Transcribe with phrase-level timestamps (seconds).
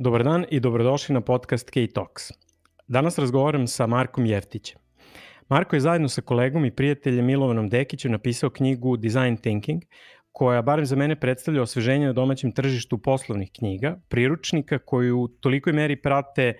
[0.00, 2.22] Dobar dan i dobrodošli na podcast K-Talks.
[2.88, 4.78] Danas razgovaram sa Markom Jeftićem.
[5.48, 9.82] Marko je zajedno sa kolegom i prijateljem Milovanom Dekićem napisao knjigu Design Thinking,
[10.32, 15.72] koja barem za mene predstavlja osveženje na domaćem tržištu poslovnih knjiga, priručnika koji u tolikoj
[15.72, 16.54] meri prate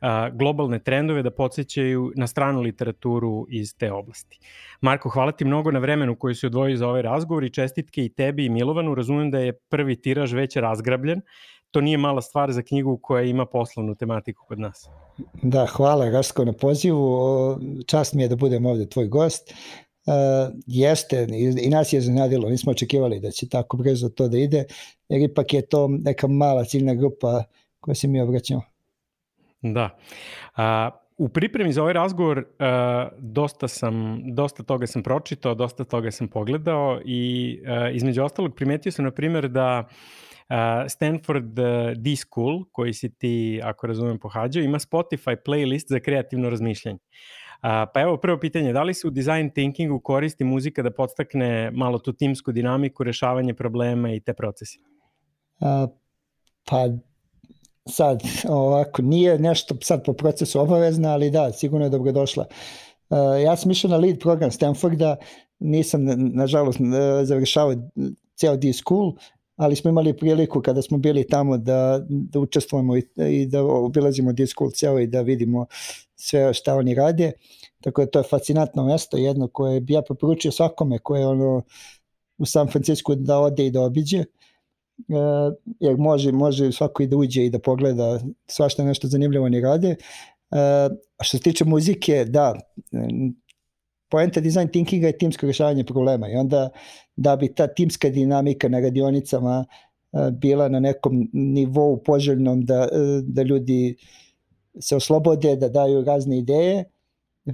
[0.00, 4.38] a, globalne trendove da podsjećaju na stranu literaturu iz te oblasti.
[4.80, 8.14] Marko, hvala ti mnogo na vremenu koji si odvojio za ovaj razgovor i čestitke i
[8.14, 8.94] tebi i Milovanu.
[8.94, 11.20] Razumem da je prvi tiraž već razgrabljen,
[11.76, 14.88] to nije mala stvar za knjigu koja ima poslovnu tematiku kod nas.
[15.42, 17.18] Da, hvala Rasko na pozivu.
[17.86, 19.52] Čast mi je da budem ovde tvoj gost.
[20.06, 20.12] Uh,
[20.66, 24.64] jeste, i, i nas je zanadilo, nismo očekivali da će tako brzo to da ide,
[25.08, 27.44] jer ipak je to neka mala ciljna grupa
[27.80, 28.62] koja se mi obraćamo.
[29.62, 29.98] Da.
[30.56, 32.44] A, u pripremi za ovaj razgovor uh,
[33.18, 38.92] dosta, sam, dosta toga sam pročitao, dosta toga sam pogledao i uh, između ostalog primetio
[38.92, 40.25] sam na primjer da uh, Uh,
[40.88, 41.66] Stanford uh,
[41.96, 46.98] D-School, koji si ti, ako razumem, pohađao, ima Spotify playlist za kreativno razmišljanje.
[47.60, 51.98] Pa evo prvo pitanje, da li se u design thinkingu koristi muzika da podstakne malo
[51.98, 54.78] tu timsku dinamiku, rešavanje problema i te procese?
[55.60, 55.90] Uh,
[56.64, 56.88] pa
[57.88, 62.46] sad ovako, nije nešto sad po procesu obavezno, ali da, sigurno je dobrodošla.
[63.44, 65.16] Ja sam išao na lead program Stanforda,
[65.58, 66.00] nisam
[66.34, 66.78] nažalost
[67.22, 67.74] završavao
[68.34, 69.12] ceo D-School,
[69.56, 74.32] ali smo imali priliku kada smo bili tamo da, da učestvujemo i, i da obilazimo
[74.32, 75.66] Discord ceo i da vidimo
[76.16, 77.32] sve šta oni rade.
[77.80, 81.62] Tako da to je fascinantno mesto, jedno koje bi ja preporučio svakome koje ono
[82.38, 84.24] u San Francisco da ode i da obiđe.
[84.98, 89.60] Uh, jer može, može svako i da uđe i da pogleda svašta nešto zanimljivo oni
[89.60, 89.96] rade.
[91.18, 92.54] A što se tiče muzike, da,
[94.08, 96.68] poenta design thinkinga je timsko rešavanje problema i onda
[97.16, 99.64] da bi ta timska dinamika na radionicama
[100.12, 103.96] e, bila na nekom nivou poželjnom da, e, da ljudi
[104.80, 106.84] se oslobode, da daju razne ideje,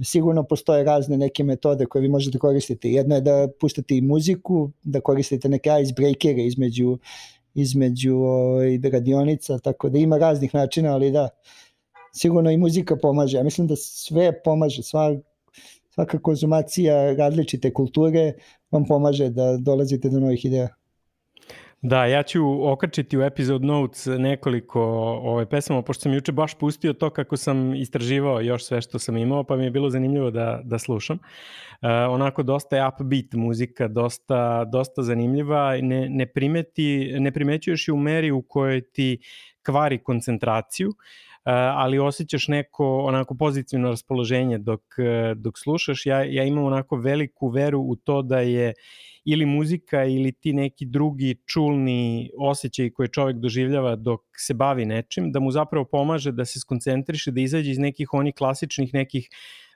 [0.03, 2.91] sigurno postoje razne neke metode koje vi možete koristiti.
[2.91, 6.97] Jedno je da puštate i muziku, da koristite neke icebreakere između,
[7.53, 11.29] između ovaj, radionica, tako da ima raznih načina, ali da,
[12.13, 13.37] sigurno i muzika pomaže.
[13.37, 15.15] Ja mislim da sve pomaže, sva
[15.93, 18.33] svaka konzumacija različite kulture
[18.71, 20.69] vam pomaže da dolazite do novih ideja.
[21.83, 24.81] Da, ja ću okačiti u episode notes nekoliko
[25.23, 29.17] ove pesama, pošto sam juče baš pustio to kako sam istraživao još sve što sam
[29.17, 31.17] imao, pa mi je bilo zanimljivo da, da slušam.
[31.17, 37.93] Uh, onako dosta je upbeat muzika, dosta, dosta zanimljiva, ne, ne, primeti, ne primećuješ je
[37.93, 39.19] u meri u kojoj ti
[39.65, 40.93] kvari koncentraciju,
[41.75, 44.81] ali osjećaš neko onako pozitivno raspoloženje dok,
[45.35, 46.05] dok slušaš.
[46.05, 48.73] Ja, ja imam onako veliku veru u to da je
[49.25, 55.31] ili muzika ili ti neki drugi čulni osjećaj koje čovek doživljava dok se bavi nečim,
[55.31, 59.29] da mu zapravo pomaže da se skoncentriše, da izađe iz nekih onih klasičnih nekih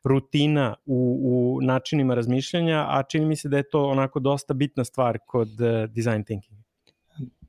[0.04, 4.84] rutina u, u načinima razmišljanja, a čini mi se da je to onako dosta bitna
[4.84, 6.67] stvar kod uh, design thinking.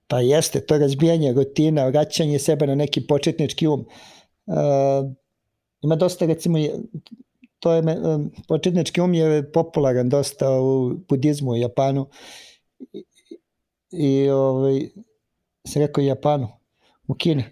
[0.08, 3.80] Pa jeste, to razbijanje rutina, vraćanje sebe na neki početnički um.
[4.46, 5.12] Uh,
[5.82, 6.58] ima dosta, recimo,
[7.58, 12.08] to je, um, početnički um je popularan dosta u budizmu i Japanu.
[12.92, 13.04] I,
[13.90, 14.80] i ovaj,
[15.66, 16.48] se rekao Japanu,
[17.08, 17.44] u Kini.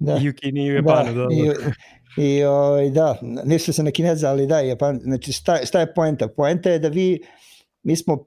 [0.00, 0.20] Da.
[0.22, 1.26] I u Kini i u Japanu, da.
[1.26, 1.34] da.
[1.34, 5.94] I, i ovaj, da, nisu se na kineza, ali da, Japan, znači šta, šta je
[5.94, 6.28] poenta?
[6.28, 7.22] Poenta je da vi,
[7.82, 8.24] mi smo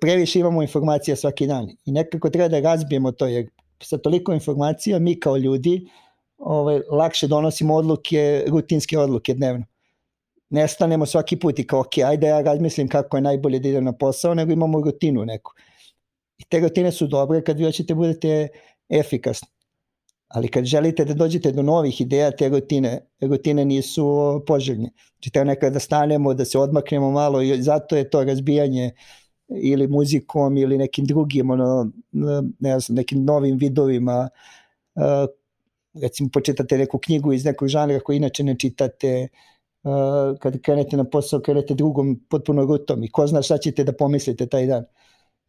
[0.00, 3.48] previše imamo informacija svaki dan i nekako treba da razbijemo to, jer
[3.82, 5.86] sa toliko informacija mi kao ljudi
[6.38, 9.64] ovaj, lakše donosimo odluke, rutinske odluke dnevno.
[10.50, 13.84] Ne stanemo svaki put i kao, ok, ajde ja razmislim kako je najbolje da idem
[13.84, 15.52] na posao, nego imamo rutinu neku.
[16.38, 18.48] I te rutine su dobre kad vi hoćete budete
[18.88, 19.48] efikasni.
[20.28, 24.04] Ali kad želite da dođete do novih ideja, te rutine, rutine nisu
[24.46, 24.90] poželjne.
[25.14, 28.90] Znači treba nekada da stanemo, da se odmaknemo malo i zato je to razbijanje
[29.48, 31.90] ili muzikom ili nekim drugim ono,
[32.60, 34.28] ne znam, nekim novim vidovima
[35.94, 39.28] recimo počitate neku knjigu iz nekog žanra koji inače ne čitate
[40.40, 44.46] kad krenete na posao krenete drugom potpuno rutom i ko zna šta ćete da pomislite
[44.46, 44.84] taj dan.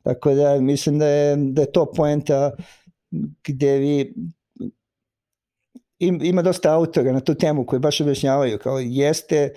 [0.03, 2.51] Tako da mislim da je, da je to poenta
[3.47, 4.13] gde vi
[5.99, 9.53] ima dosta autora na tu temu koji baš objašnjavaju kao jeste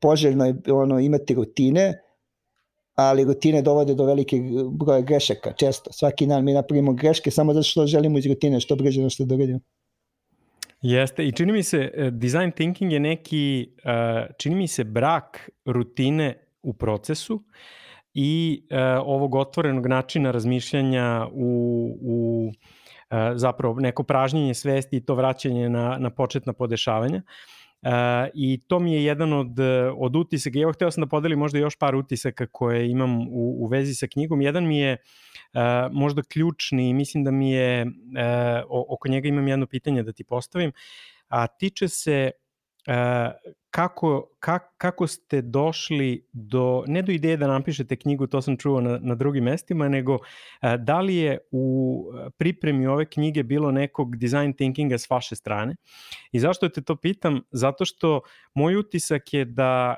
[0.00, 2.01] poželjno ono imati rutine
[2.94, 4.36] ali rutine dovode do velike
[4.70, 5.92] broja grešaka često.
[5.92, 9.34] Svaki dan mi napravimo greške samo zato što želimo iz rutine što brže nešto da
[9.34, 9.60] uradimo.
[10.82, 15.50] Jeste, i čini mi se, e, design thinking je neki, e, čini mi se, brak
[15.64, 17.42] rutine u procesu
[18.14, 18.62] i
[19.04, 22.50] ovog otvorenog načina razmišljanja u, u
[23.34, 27.22] zapravo neko pražnjenje svesti i to vraćanje na, na početna podešavanja.
[28.34, 29.56] I to mi je jedan od,
[29.96, 30.58] od utisaka.
[30.58, 34.06] Evo, hteo sam da podelim možda još par utisaka koje imam u, u vezi sa
[34.06, 34.40] knjigom.
[34.40, 35.60] Jedan mi je uh,
[35.92, 37.86] možda ključni mislim da mi je,
[38.68, 40.72] oko njega imam jedno pitanje da ti postavim,
[41.28, 42.30] a tiče se
[43.72, 48.80] kako, kako, kako ste došli do, ne do ideje da napišete knjigu, to sam čuo
[48.80, 50.18] na, na drugim mestima, nego
[50.78, 52.04] da li je u
[52.38, 55.76] pripremi ove knjige bilo nekog design thinkinga s vaše strane?
[56.32, 57.40] I zašto te to pitam?
[57.50, 58.20] Zato što
[58.54, 59.96] moj utisak je da,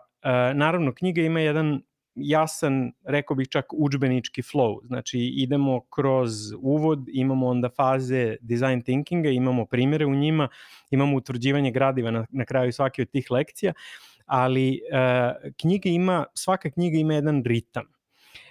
[0.54, 1.82] naravno, knjiga ima jedan
[2.14, 4.86] jasan, rekao bih čak učbenički flow.
[4.86, 6.32] Znači idemo kroz
[6.62, 10.48] uvod, imamo onda faze design thinkinga, imamo primere u njima,
[10.90, 13.72] imamo utvrđivanje gradiva na, na kraju svake od tih lekcija,
[14.26, 17.84] ali uh, knjiga ima, svaka knjiga ima jedan ritam.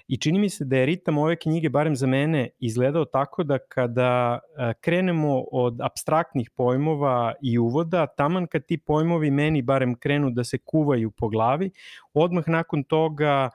[0.07, 3.57] I čini mi se da je ritam ove knjige, barem za mene, izgledao tako da
[3.57, 4.39] kada
[4.81, 10.57] krenemo od abstraktnih pojmova i uvoda, taman kad ti pojmovi meni barem krenu da se
[10.57, 11.71] kuvaju po glavi,
[12.13, 13.49] odmah nakon toga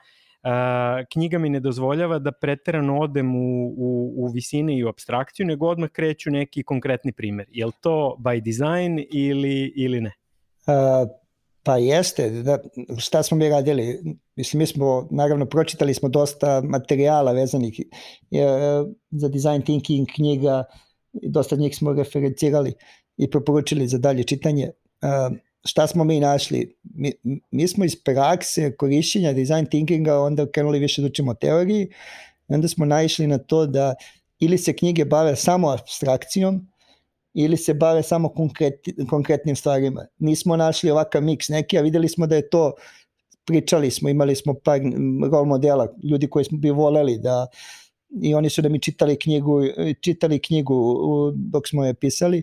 [1.13, 5.67] knjiga mi ne dozvoljava da preterano odem u, u, u visine i u abstrakciju, nego
[5.67, 7.47] odmah kreću neki konkretni primer.
[7.51, 10.13] Je li to by design ili, ili ne?
[10.67, 11.09] Uh,
[11.63, 12.59] Pa jeste, da,
[12.99, 14.17] šta smo mi radili?
[14.37, 17.81] Mislim, mi smo, naravno, pročitali smo dosta materijala vezanih
[18.31, 18.47] je,
[19.11, 20.65] za design thinking knjiga,
[21.13, 22.73] dosta njih smo referencirali
[23.17, 24.71] i preporučili za dalje čitanje.
[25.03, 26.77] Uh, šta smo mi našli?
[26.95, 27.13] Mi,
[27.51, 31.89] mi smo iz prakse korišćenja design thinkinga onda krenuli više da učimo teoriji
[32.49, 33.95] onda smo naišli na to da
[34.39, 36.69] ili se knjige bave samo abstrakcijom,
[37.35, 38.75] ili se bave samo konkret,
[39.11, 40.07] konkretnim stvarima.
[40.19, 42.73] Nismo našli ovakav miks neki, a videli smo da je to,
[43.47, 44.81] pričali smo, imali smo par
[45.33, 47.47] rol modela, ljudi koji smo bi voleli da,
[48.23, 49.61] i oni su da mi čitali knjigu,
[50.01, 50.97] čitali knjigu
[51.37, 52.43] dok smo je pisali,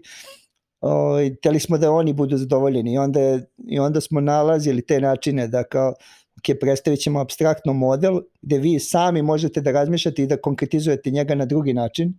[0.82, 5.00] o, teli smo da oni budu zadovoljeni i onda, je, i onda smo nalazili te
[5.00, 5.94] načine da kao
[6.40, 11.36] ok, predstavit ćemo abstraktno model gde vi sami možete da razmišljate i da konkretizujete njega
[11.36, 12.14] na drugi način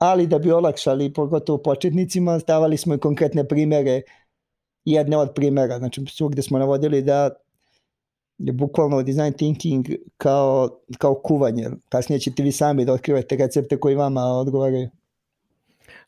[0.00, 4.02] ali da bi olakšali pogotovo početnicima, stavali smo i konkretne primere,
[4.84, 7.30] jedne od primera, znači svugde smo navodili da
[8.38, 9.86] je bukvalno design thinking
[10.16, 10.68] kao,
[10.98, 11.70] kao kuvanje.
[11.88, 14.88] Kasnije ćete vi sami da otkrivate recepte koji vama odgovaraju.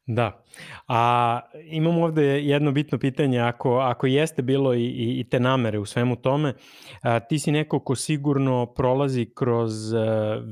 [0.06, 0.44] Da.
[0.88, 5.78] A imamo ovde jedno bitno pitanje, ako, ako jeste bilo i, i, i te namere
[5.78, 6.54] u svemu tome,
[7.02, 10.42] a, ti si neko ko sigurno prolazi kroz, a,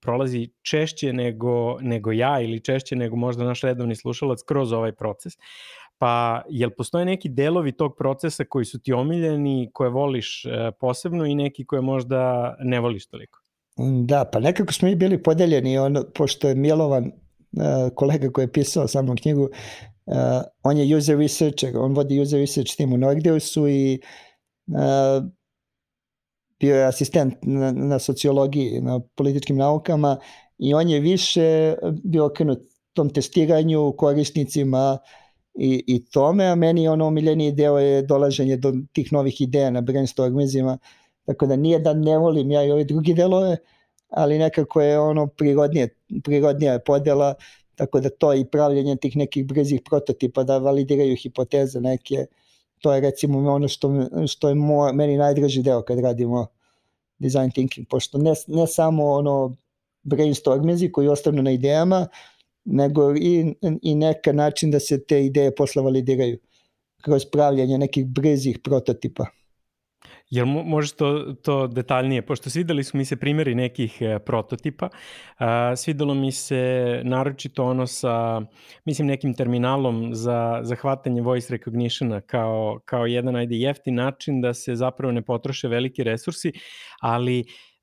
[0.00, 5.32] prolazi češće nego, nego ja ili češće nego možda naš redovni slušalac kroz ovaj proces.
[5.98, 11.26] Pa jel postoje neki delovi tog procesa koji su ti omiljeni, koje voliš a, posebno
[11.26, 13.40] i neki koje možda ne voliš toliko?
[14.04, 17.12] Da, pa nekako smo mi bili podeljeni, ono, pošto je Milovan
[17.94, 22.40] kolega koji je pisao sa mnom knjigu, uh, on je user researcher, on vodi user
[22.40, 24.00] research tim u Nordeusu i
[24.66, 25.24] uh,
[26.60, 30.16] bio je asistent na, na sociologiji, na političkim naukama
[30.58, 32.58] i on je više bio okrenut
[32.92, 34.98] tom testiranju korisnicima
[35.54, 39.80] i, i tome, a meni ono omiljeniji deo je dolaženje do tih novih ideja na
[39.80, 40.78] brainstormizima,
[41.26, 43.75] tako da nije da ne volim ja i ove drugi delove, uh,
[44.08, 45.88] ali nekako je ono prirodnije,
[46.24, 47.34] prirodnija je podela,
[47.74, 52.26] tako da to i pravljenje tih nekih brzih prototipa da validiraju hipoteze neke,
[52.78, 53.90] to je recimo ono što,
[54.26, 56.46] što je mo, meni najdraži deo kad radimo
[57.18, 59.56] design thinking, pošto ne, ne samo ono
[60.02, 62.06] brainstormingi koji ostanu na idejama,
[62.64, 66.38] nego i, i neka način da se te ideje posle validiraju
[67.02, 69.26] kroz pravljanje nekih brzih prototipa.
[70.30, 74.88] Jel možeš to, to detaljnije, pošto svideli su mi se primjeri nekih e, prototipa,
[75.76, 78.40] svidelo mi se naročito ono sa,
[78.84, 84.54] mislim, nekim terminalom za, za hvatanje voice recognition kao, kao jedan ajde jeftin način da
[84.54, 86.52] se zapravo ne potroše veliki resursi,
[87.00, 87.75] ali Uh,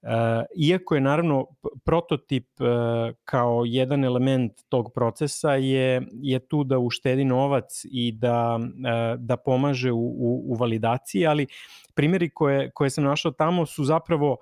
[0.55, 1.45] iako je naravno
[1.85, 2.67] prototip uh,
[3.23, 9.37] kao jedan element tog procesa je, je tu da uštedi novac i da, uh, da
[9.37, 11.47] pomaže u, u, u validaciji, ali
[11.93, 14.37] primjeri koje, koje sam našao tamo su zapravo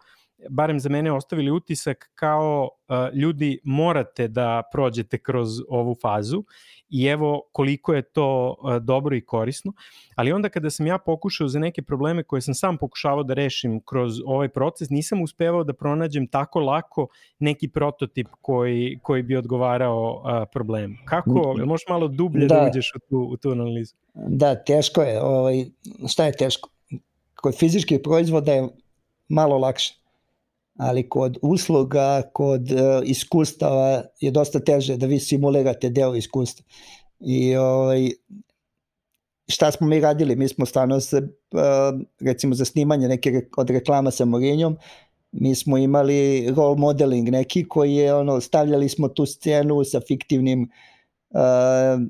[0.50, 2.70] barem za mene ostavili utisak kao
[3.14, 6.44] ljudi morate da prođete kroz ovu fazu
[6.92, 9.74] i evo koliko je to uh, dobro i korisno.
[10.16, 13.82] Ali onda kada sam ja pokušao za neke probleme koje sam sam pokušavao da rešim
[13.86, 17.08] kroz ovaj proces, nisam uspevao da pronađem tako lako
[17.40, 20.96] neki prototip koji, koji bi odgovarao uh, problemu.
[21.06, 21.56] Kako?
[21.66, 23.96] Možeš malo dublje da, da uđeš u tu, u tu analizu?
[24.14, 25.22] Da, teško je.
[25.22, 25.66] Ovaj,
[26.08, 26.70] šta je teško?
[27.42, 28.68] kod fizičkih proizvoda je
[29.30, 30.01] malo lakše.
[30.82, 36.66] Ali kod usluga, kod uh, iskustava je dosta teže da vi simulirate deo iskustva.
[37.20, 38.10] I ovaj,
[39.48, 40.36] šta smo mi radili?
[40.36, 44.78] Mi smo stvarno se, uh, recimo za snimanje neke od reklama sa Morinjom,
[45.32, 50.70] mi smo imali role modeling neki koji je ono, stavljali smo tu scenu sa fiktivnim
[51.30, 52.02] uh,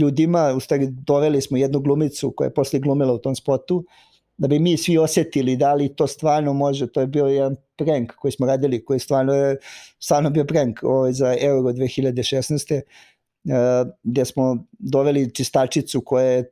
[0.00, 3.84] ljudima, u stvari doveli smo jednu glumicu koja je posle glumila u tom spotu,
[4.38, 8.12] da bi mi svi osetili da li to stvarno može, to je bio jedan prank
[8.12, 9.56] koji smo radili, koji stvarno je
[9.98, 12.80] stvarno bio prank ovaj, za Euro 2016.
[13.44, 13.52] Uh,
[14.02, 16.50] gde smo doveli čistačicu koja je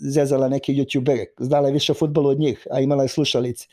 [0.00, 3.66] zezala neke youtubere, znala je više futbolu od njih, a imala je slušalice.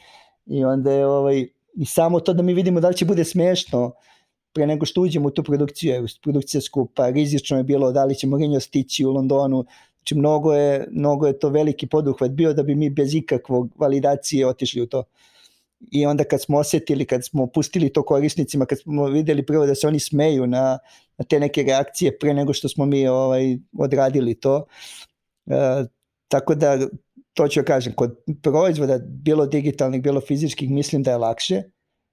[0.46, 3.92] I onda je ovaj, i samo to da mi vidimo da li će bude smešno
[4.54, 8.28] pre nego što uđemo u tu produkciju, produkcija skupa, rizično je bilo da li će
[8.28, 9.66] Mourinho stići u Londonu,
[10.04, 14.48] znači mnogo je, mnogo je to veliki poduhvat bio da bi mi bez ikakvog validacije
[14.48, 15.04] otišli u to.
[15.92, 19.76] I onda kad smo osetili, kad smo pustili to korisnicima, kad smo videli prvo da
[19.76, 20.80] se oni smeju na,
[21.18, 24.66] na te neke reakcije pre nego što smo mi ovaj, odradili to,
[25.48, 25.86] e,
[26.28, 26.78] tako da
[27.34, 31.64] to ću kažem, kod proizvoda, bilo digitalnih, bilo fizičkih, mislim da je lakše,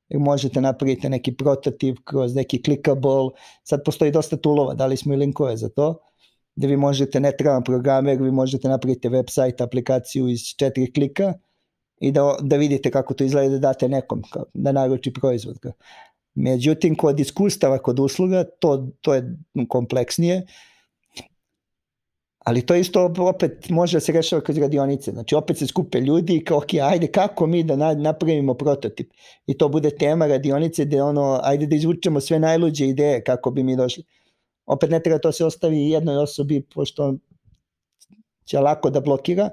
[0.08, 3.30] jer možete napraviti neki prototip kroz neki clickable,
[3.64, 6.09] sad postoji dosta tulova, dali smo i linkove za to,
[6.56, 11.32] da vi možete, ne treba programer, vi možete napraviti website, aplikaciju iz četiri klika
[12.00, 14.22] i da, da vidite kako to izgleda da date nekom,
[14.54, 15.58] da naruči proizvod.
[16.34, 19.36] Međutim, kod iskustava, kod usluga, to, to je
[19.68, 20.46] kompleksnije,
[22.44, 25.12] Ali to isto opet može da se rešava kroz radionice.
[25.12, 29.12] Znači opet se skupe ljudi i kao, ok, ajde kako mi da napravimo prototip.
[29.46, 33.62] I to bude tema radionice gde ono, ajde da izvučemo sve najluđe ideje kako bi
[33.62, 34.04] mi došli.
[34.70, 37.14] Opet ne treba to se ostavi jednoj osobi, pošto
[38.44, 39.50] će lako da blokira,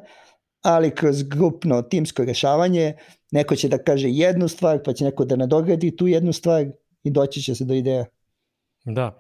[0.62, 2.94] ali kroz grupno timsko rešavanje
[3.32, 6.66] neko će da kaže jednu stvar, pa će neko da nadogradi tu jednu stvar
[7.04, 8.06] i doći će se do ideja.
[8.86, 9.20] Da.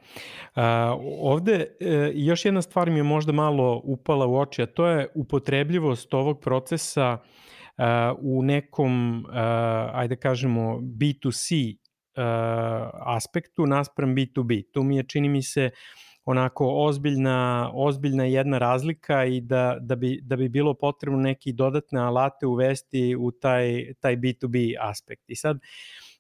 [0.56, 4.88] A, ovde e, još jedna stvar mi je možda malo upala u oči, a to
[4.88, 7.18] je upotrebljivost ovog procesa
[7.78, 11.87] a, u nekom, a, ajde kažemo, B2C a,
[12.94, 14.64] aspektu naspram B2B.
[14.72, 15.70] Tu mi je, čini mi se,
[16.26, 22.00] onako ozbiljna, ozbiljna jedna razlika i da, da, bi, da bi bilo potrebno neki dodatne
[22.00, 25.24] alate uvesti u taj, taj B2B aspekt.
[25.28, 25.62] I sad, uh,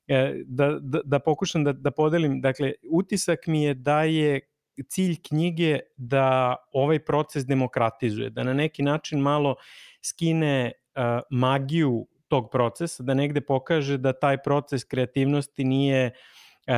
[0.07, 4.39] E, da, da, da pokušam da, da podelim, dakle, utisak mi je da je
[4.87, 9.55] cilj knjige da ovaj proces demokratizuje, da na neki način malo
[10.01, 16.27] skine uh, magiju tog procesa, da negde pokaže da taj proces kreativnosti nije uh,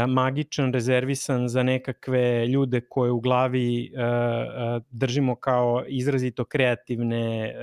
[0.07, 7.55] magičan, rezervisan za nekakve ljude koje u glavi uh, uh, držimo kao izrazito kreativne,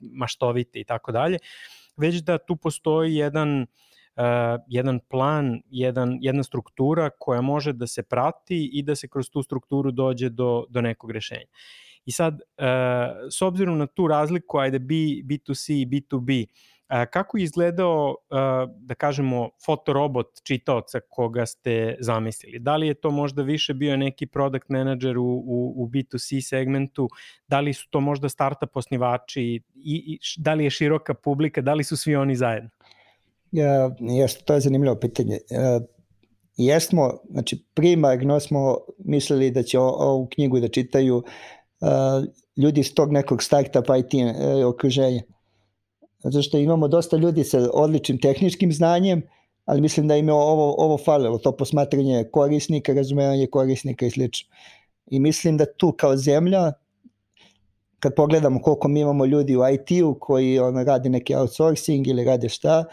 [0.00, 1.38] maštovite i tako dalje,
[1.96, 3.66] već da tu postoji jedan
[4.68, 9.42] jedan plan, jedan, jedna struktura koja može da se prati i da se kroz tu
[9.42, 11.46] strukturu dođe do, do nekog rešenja.
[12.04, 12.40] I sad,
[13.30, 16.71] s obzirom na tu razliku, ajde B, B2C i B2B, uh,
[17.10, 18.16] kako je izgledao,
[18.76, 22.58] da kažemo, fotorobot čitaoca koga ste zamislili?
[22.58, 27.08] Da li je to možda više bio neki product manager u, u, u B2C segmentu?
[27.48, 29.42] Da li su to možda startup osnivači?
[29.42, 31.60] I, i, da li je široka publika?
[31.60, 32.70] Da li su svi oni zajedno?
[33.52, 35.38] Ja, jeste, to je zanimljivo pitanje.
[35.50, 35.82] Uh,
[36.56, 41.26] jesmo, znači primarno smo mislili da će ovu knjigu da čitaju uh,
[42.56, 45.22] ljudi iz tog nekog startup IT uh, okruženja.
[46.24, 49.22] Zato što imamo dosta ljudi sa odličnim tehničkim znanjem,
[49.64, 54.48] ali mislim da im je ovo, ovo falilo, to posmatranje korisnika, razumevanje korisnika i slično.
[55.06, 56.72] I mislim da tu kao zemlja,
[57.98, 62.48] kad pogledamo koliko mi imamo ljudi u IT-u koji on, radi neki outsourcing ili rade
[62.48, 62.84] šta,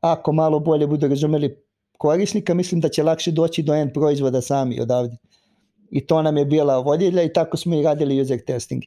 [0.00, 1.64] ako malo bolje budu razumeli
[1.98, 5.16] korisnika, mislim da će lakše doći do end proizvoda sami odavde.
[5.90, 8.82] I to nam je bila vodilja i tako smo i radili user testing.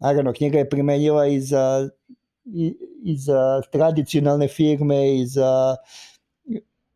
[0.00, 1.88] Naravno, knjiga je primenjiva i za,
[2.44, 5.76] i, za tradicionalne firme i za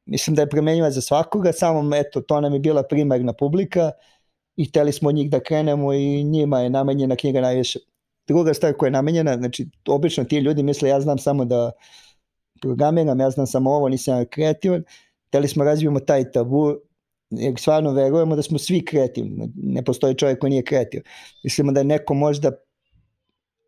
[0.06, 3.90] mislim da je primenjiva za svakoga, samo eto, to nam je bila primarna publika
[4.56, 7.78] i hteli smo od njih da krenemo i njima je namenjena knjiga najviše.
[8.26, 11.70] Druga stvar koja je namenjena, znači obično ti ljudi misle ja znam samo da
[12.60, 14.84] programiram, ja znam samo ovo, nisam kreativan,
[15.28, 16.74] hteli smo razvijemo taj tabu,
[17.30, 21.04] jer stvarno verujemo da smo svi kreativni, ne postoji čovjek koji nije kreativan.
[21.44, 22.52] Mislimo da neko možda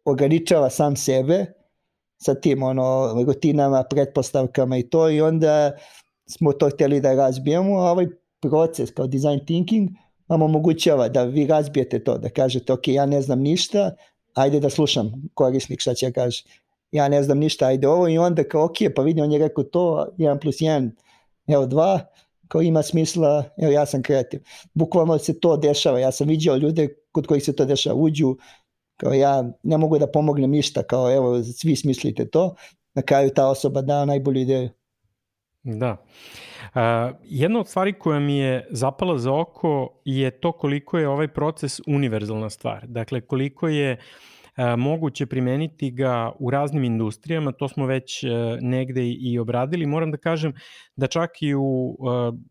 [0.04, 1.59] ograničava sam sebe
[2.22, 5.72] sa tim ono, rutinama, pretpostavkama i to i onda
[6.26, 8.06] smo to hteli da razbijemo, a ovaj
[8.40, 9.88] proces kao design thinking
[10.28, 13.90] vam omogućava da vi razbijete to, da kažete ok, ja ne znam ništa,
[14.34, 16.44] ajde da slušam korisnik šta će kaže
[16.92, 19.64] ja ne znam ništa, ajde ovo i onda kao ok, pa vidi, on je rekao
[19.64, 20.90] to, 1 plus 1,
[21.46, 21.98] evo 2,
[22.48, 24.40] kao ima smisla, evo ja sam kreativ.
[24.74, 28.36] Bukvalno se to dešava, ja sam vidio ljude kod kojih se to dešava, uđu,
[29.00, 32.54] kao ja ne mogu da pomognem ništa, kao evo svi smislite to,
[32.94, 34.68] na kraju ta osoba da najbolju ideju.
[35.62, 35.96] Da.
[36.74, 41.28] Uh, jedna od stvari koja mi je zapala za oko je to koliko je ovaj
[41.28, 42.86] proces univerzalna stvar.
[42.86, 48.30] Dakle, koliko je uh, moguće primeniti ga u raznim industrijama, to smo već uh,
[48.60, 49.86] negde i obradili.
[49.86, 50.52] Moram da kažem
[50.96, 51.96] da čak i u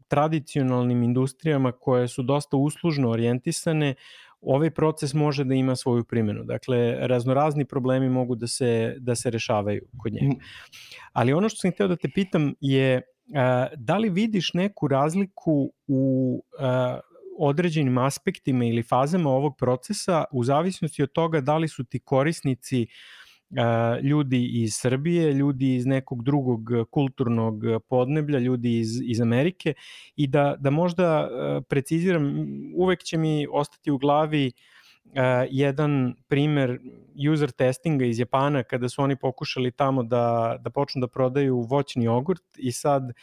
[0.08, 3.96] tradicionalnim industrijama koje su dosta uslužno orijentisane,
[4.42, 6.44] ovaj proces može da ima svoju primjenu.
[6.44, 10.36] Dakle, raznorazni problemi mogu da se, da se rešavaju kod njega.
[11.14, 13.02] Ali ono što sam hteo da te pitam je
[13.76, 16.44] da li vidiš neku razliku u
[17.40, 22.88] određenim aspektima ili fazama ovog procesa u zavisnosti od toga da li su ti korisnici
[24.04, 26.60] ljudi iz Srbije, ljudi iz nekog drugog
[26.92, 29.74] kulturnog podneblja, ljudi iz, iz Amerike
[30.16, 31.30] i da, da možda
[31.70, 32.34] preciziram,
[32.76, 34.80] uvek će mi ostati u glavi uh,
[35.50, 36.80] jedan primer
[37.34, 42.06] user testinga iz Japana kada su oni pokušali tamo da, da počnu da prodaju voćni
[42.06, 43.14] jogurt i sad Uh,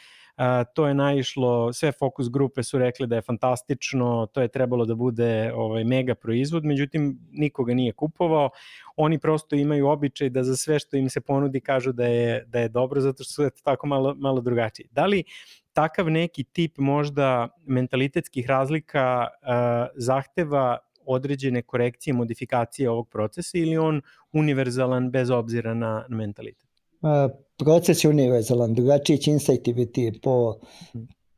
[0.73, 4.95] to je naišlo, sve fokus grupe su rekli da je fantastično, to je trebalo da
[4.95, 8.49] bude ovaj mega proizvod, međutim nikoga nije kupovao.
[8.95, 12.59] Oni prosto imaju običaj da za sve što im se ponudi kažu da je da
[12.59, 14.87] je dobro zato što su tako malo malo drugačiji.
[14.91, 15.23] Da li
[15.73, 19.47] takav neki tip možda mentalitetskih razlika uh,
[19.95, 24.01] zahteva određene korekcije, modifikacije ovog procesa ili on
[24.31, 26.66] univerzalan bez obzira na, mentalitet?
[27.57, 30.55] Proces je univerzalan, drugačiji će insighti biti po,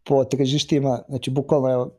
[0.03, 1.91] po tržištima, znači bukvalno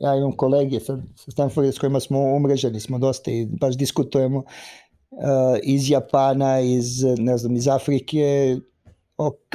[0.00, 4.42] ja imam kolege sa, sa Stanforda s kojima smo umreženi smo dosta i baš diskutujemo
[5.62, 8.56] iz Japana, iz, ne znam, iz Afrike,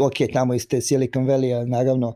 [0.02, 2.16] ok, tamo iz te Silicon Valley, naravno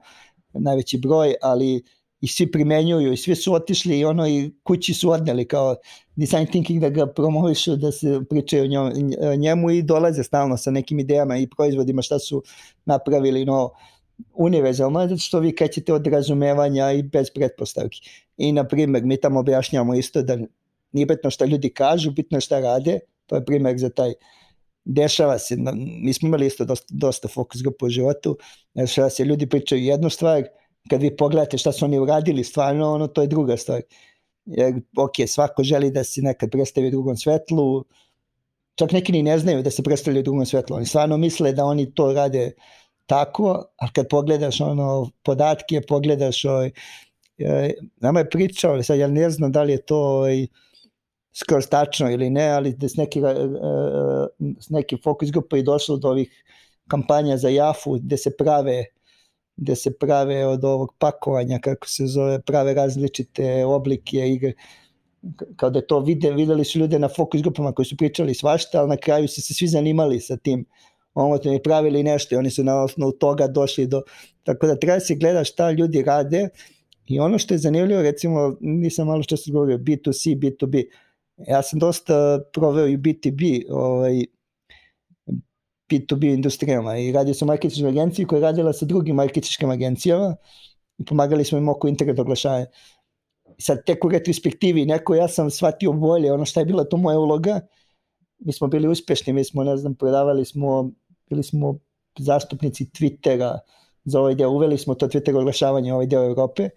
[0.53, 1.83] najveći broj, ali
[2.21, 5.75] i svi primenjuju i svi su otišli i ono i kući su odneli kao
[6.15, 8.69] design thinking da ga promovišu, da se pričaju
[9.31, 12.43] o njemu i dolaze stalno sa nekim idejama i proizvodima šta su
[12.85, 13.69] napravili no
[14.33, 18.01] univerzalno, zato što vi krećete od razumevanja i bez pretpostavki.
[18.37, 20.37] I na primjer, mi tamo objašnjamo isto da
[20.91, 24.13] nije bitno šta ljudi kažu, bitno šta rade, to je primjer za taj
[24.85, 25.55] dešava se,
[26.01, 28.37] mi smo imali isto dosta, dosta fokus grupu u životu,
[28.73, 30.43] dešava se, ljudi pričaju jednu stvar,
[30.89, 33.81] kad vi pogledate šta su oni uradili, stvarno ono to je druga stvar.
[34.45, 37.85] Jer, ok, svako želi da se nekad predstavi u drugom svetlu,
[38.75, 41.65] čak neki ni ne znaju da se predstavljaju u drugom svetlu, oni stvarno misle da
[41.65, 42.51] oni to rade
[43.05, 46.71] tako, a kad pogledaš ono podatke, pogledaš ovaj,
[47.37, 50.47] e, nama je pričao, sad ja ne znam da li je to ovaj,
[51.33, 55.63] skroz tačno ili ne, ali da s neki, e, e, s neki fokus grupa i
[55.63, 56.43] došlo do ovih
[56.87, 58.85] kampanja za Jafu gde se prave
[59.61, 64.53] gde se prave od ovog pakovanja, kako se zove, prave različite oblike igre,
[65.55, 68.89] kao da to vide, videli su ljude na fokus grupama koji su pričali svašta, ali
[68.89, 70.65] na kraju su se svi zanimali sa tim.
[71.13, 74.01] Omotno i pravili nešto i oni su na osnovu toga došli do,
[74.43, 76.49] tako da treba se gleda šta ljudi rade.
[77.07, 80.83] I ono što je zanimljivo, recimo, nisam malo što se govorio, B2C, B2B,
[81.47, 84.25] ja sam dosta proveo i B2B, ovaj,
[85.91, 90.35] B2B industrijama i radio sam u marketičkoj agenciji koja je radila sa drugim marketičkim agencijama
[90.97, 92.65] i pomagali smo im oko internet oglašavanja.
[93.59, 97.19] Sad tek u retrospektivi neko ja sam shvatio bolje ono šta je bila to moja
[97.19, 97.59] uloga.
[98.39, 100.91] Mi smo bili uspešni, mi smo, ne znam, prodavali smo,
[101.29, 101.79] bili smo
[102.19, 103.59] zastupnici Twittera
[104.05, 106.69] za ovaj deo, uveli smo to Twitter oglašavanje u ovaj deo Evrope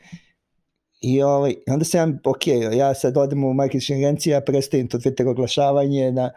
[1.00, 2.46] I ovaj, onda sam, ok,
[2.76, 6.30] ja sad odem u marketing agenciju, ja predstavim to Twitter oglašavanje, da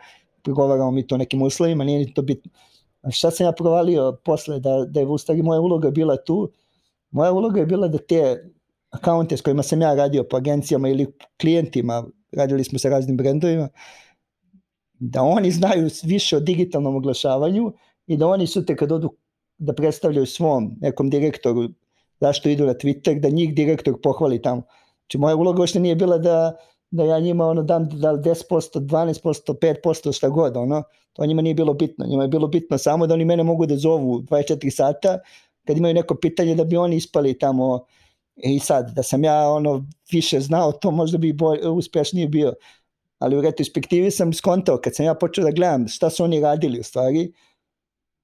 [0.44, 2.52] pregovaramo mi to nekim uslovima, nije ni to bitno.
[3.12, 6.52] Šta sam ja provalio posle, da, da je u stvari moja uloga bila tu,
[7.12, 8.52] moja uloga je bila da te
[8.90, 11.08] akaunte s kojima sam ja radio po agencijama ili
[11.42, 13.70] klijentima, radili smo sa raznim brendovima,
[15.00, 17.74] da oni znaju više o digitalnom oglašavanju
[18.08, 19.14] i da oni sutra kad odu
[19.58, 21.70] da predstavljaju svom nekom direktoru
[22.20, 24.62] zašto idu na Twitter, da njih direktor pohvali tamo.
[25.02, 26.58] Znači moja uloga uopšte nije bila da
[26.92, 31.56] da ja njima ono dam da 10%, 12%, 5%, šta god, ono, to njima nije
[31.56, 32.06] bilo bitno.
[32.06, 35.20] Njima je bilo bitno samo da oni mene mogu da zovu 24 sata
[35.68, 37.86] kad imaju neko pitanje da bi oni ispali tamo
[38.36, 42.54] i sad, da sam ja ono više znao, to možda bi bolj, uspešnije bio.
[43.20, 46.80] Ali u retrospektivi sam skontao, kad sam ja počeo da gledam šta su oni radili
[46.80, 47.32] u stvari,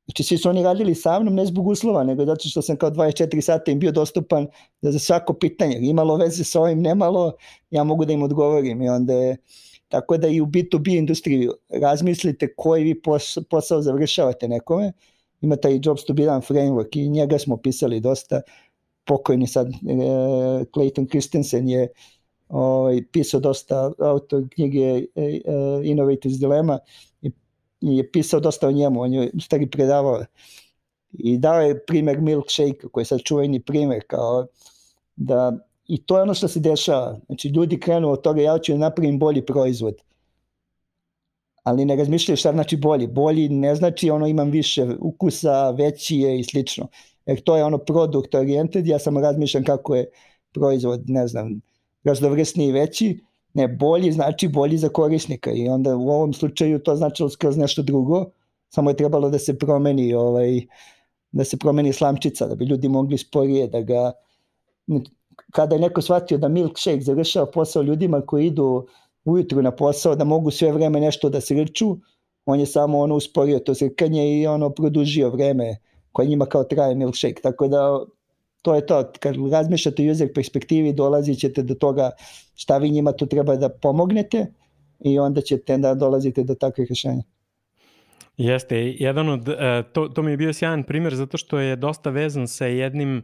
[0.05, 2.91] Znači svi su oni radili sa mnom ne zbog uslova, nego zato što sam kao
[2.91, 4.47] 24 sata im bio dostupan
[4.81, 7.33] za svako pitanje, imalo veze sa ovim, nemalo,
[7.71, 9.37] ja mogu da im odgovorim i onda je
[9.93, 13.01] Tako da i u B2B industriji razmislite koji vi
[13.49, 14.91] posao završavate nekome.
[15.41, 18.41] Ima taj Jobs to be done framework i njega smo pisali dosta.
[19.05, 19.73] Pokojni sad e,
[20.73, 21.87] Clayton Christensen je
[22.49, 25.41] ovaj, pisao dosta autor knjige e, e,
[25.83, 26.79] Innovators Dilemma
[27.91, 30.25] je pisao dosta o njemu, on je stari predavao
[31.11, 34.45] i dao je primer milkshake koji je sad čuveni primer kao
[35.15, 35.51] da
[35.87, 37.19] i to je ono što se dešava.
[37.25, 39.95] Znači ljudi krenu od toga ja ću da napravim bolji proizvod.
[41.63, 43.07] Ali ne razmišljaju šta znači bolji.
[43.07, 46.87] Bolji ne znači ono imam više ukusa, veći je i slično.
[47.25, 50.09] Jer to je ono product oriented, ja samo razmišljam kako je
[50.53, 51.61] proizvod, ne znam,
[52.03, 53.19] raznovrsniji i veći,
[53.53, 57.81] ne, bolji znači bolji za korisnika i onda u ovom slučaju to značilo skroz nešto
[57.81, 58.25] drugo,
[58.69, 60.61] samo je trebalo da se promeni ovaj,
[61.31, 64.11] da se promeni slamčica, da bi ljudi mogli sporije da ga
[65.51, 68.87] kada je neko shvatio da milkshake završava posao ljudima koji idu
[69.25, 71.97] ujutru na posao, da mogu sve vreme nešto da srču,
[72.45, 75.77] on je samo ono usporio to srkanje i ono produžio vreme
[76.11, 77.41] koje njima kao traje milkshake.
[77.41, 78.05] Tako da
[78.63, 82.11] to je to, kad razmišljate user perspektivi dolazit ćete do toga
[82.55, 84.45] šta vi njima tu treba da pomognete
[84.99, 87.23] i onda ćete da dolazite do takvih rešenja.
[88.37, 92.09] Jeste, jedan od, e, to, to mi je bio sjajan primer zato što je dosta
[92.09, 93.23] vezan sa jednim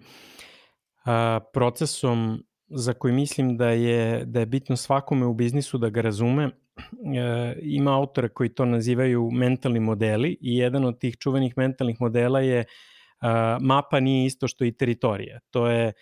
[1.06, 6.02] a, procesom za koji mislim da je, da je bitno svakome u biznisu da ga
[6.02, 6.44] razume.
[6.44, 6.52] E,
[7.62, 12.60] ima autora koji to nazivaju mentalni modeli i jedan od tih čuvenih mentalnih modela je
[12.60, 12.99] a,
[13.62, 15.40] mapa nije isto što i teritorija.
[15.52, 15.94] To je,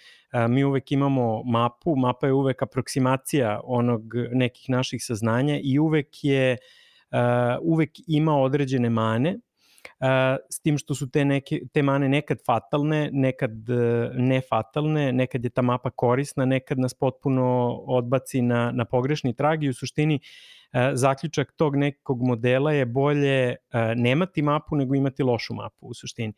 [0.50, 4.02] mi uvek imamo mapu, mapa je uvek aproksimacija onog
[4.32, 6.58] nekih naših saznanja i uvek je
[7.62, 9.40] uvek ima određene mane,
[10.50, 15.50] s tim što su te, neke, te mane nekad fatalne, nekad uh, nefatalne, nekad je
[15.50, 20.57] ta mapa korisna, nekad nas potpuno odbaci na, na pogrešni trag i u suštini uh,
[20.94, 26.34] zaključak tog nekog modela je bolje uh, nemati mapu nego imati lošu mapu u suštini.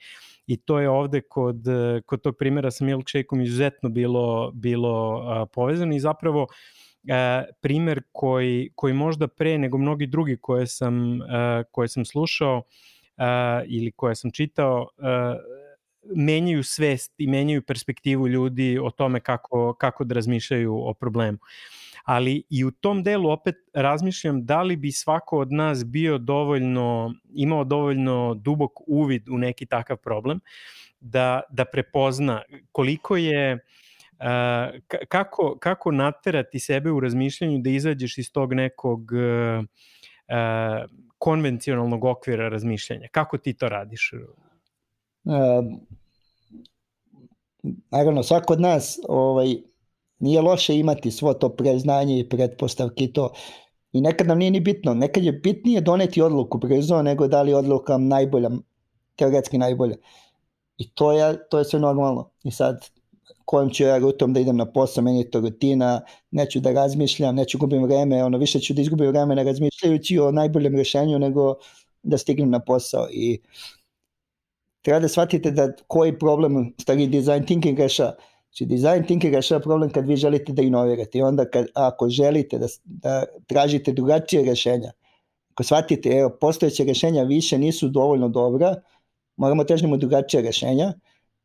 [0.47, 1.63] I to je ovde kod,
[2.05, 6.47] kod tog primjera sa milkshake-om izuzetno bilo, bilo povezano i zapravo
[7.07, 12.63] e, primer koji, koji možda pre nego mnogi drugi koje sam, e, koje sam slušao
[13.17, 13.23] e,
[13.67, 15.03] ili koje sam čitao e,
[16.15, 21.37] menjaju svest i menjaju perspektivu ljudi o tome kako, kako da razmišljaju o problemu.
[22.03, 27.13] Ali i u tom delu opet razmišljam da li bi svako od nas bio dovoljno,
[27.33, 30.39] imao dovoljno dubok uvid u neki takav problem
[30.99, 33.59] da, da prepozna koliko je uh,
[35.07, 39.65] kako, kako naterati sebe u razmišljanju da izađeš iz tog nekog uh,
[41.17, 43.07] konvencionalnog okvira razmišljanja?
[43.11, 44.13] Kako ti to radiš?
[45.23, 45.33] Uh,
[47.91, 49.55] naravno, svako od nas ovaj,
[50.19, 53.33] nije loše imati svo to preznanje i pretpostavke i to.
[53.91, 54.93] I nekad nam nije ni bitno.
[54.93, 58.49] Nekad je bitnije doneti odluku brzo nego da li odluka najbolja,
[59.15, 59.95] teoretski najbolja.
[60.77, 62.29] I to je, to je sve normalno.
[62.43, 62.89] I sad,
[63.45, 66.01] kojom ću ja rutom da idem na posao, meni je to rutina,
[66.31, 70.31] neću da razmišljam, neću gubim vreme, ono više ću da izgubim vreme na razmišljajući o
[70.31, 71.55] najboljem rešenju nego
[72.03, 73.39] da stignem na posao i
[74.81, 78.11] treba da shvatite da koji problem stari design thinking reša.
[78.49, 82.57] Znači, design thinking reša problem kad vi želite da inovirate i onda kad, ako želite
[82.59, 84.91] da, da tražite drugačije rešenja,
[85.51, 88.75] ako shvatite, evo, postojeće rešenja više nisu dovoljno dobra,
[89.37, 90.93] moramo težnimo drugačije rešenja,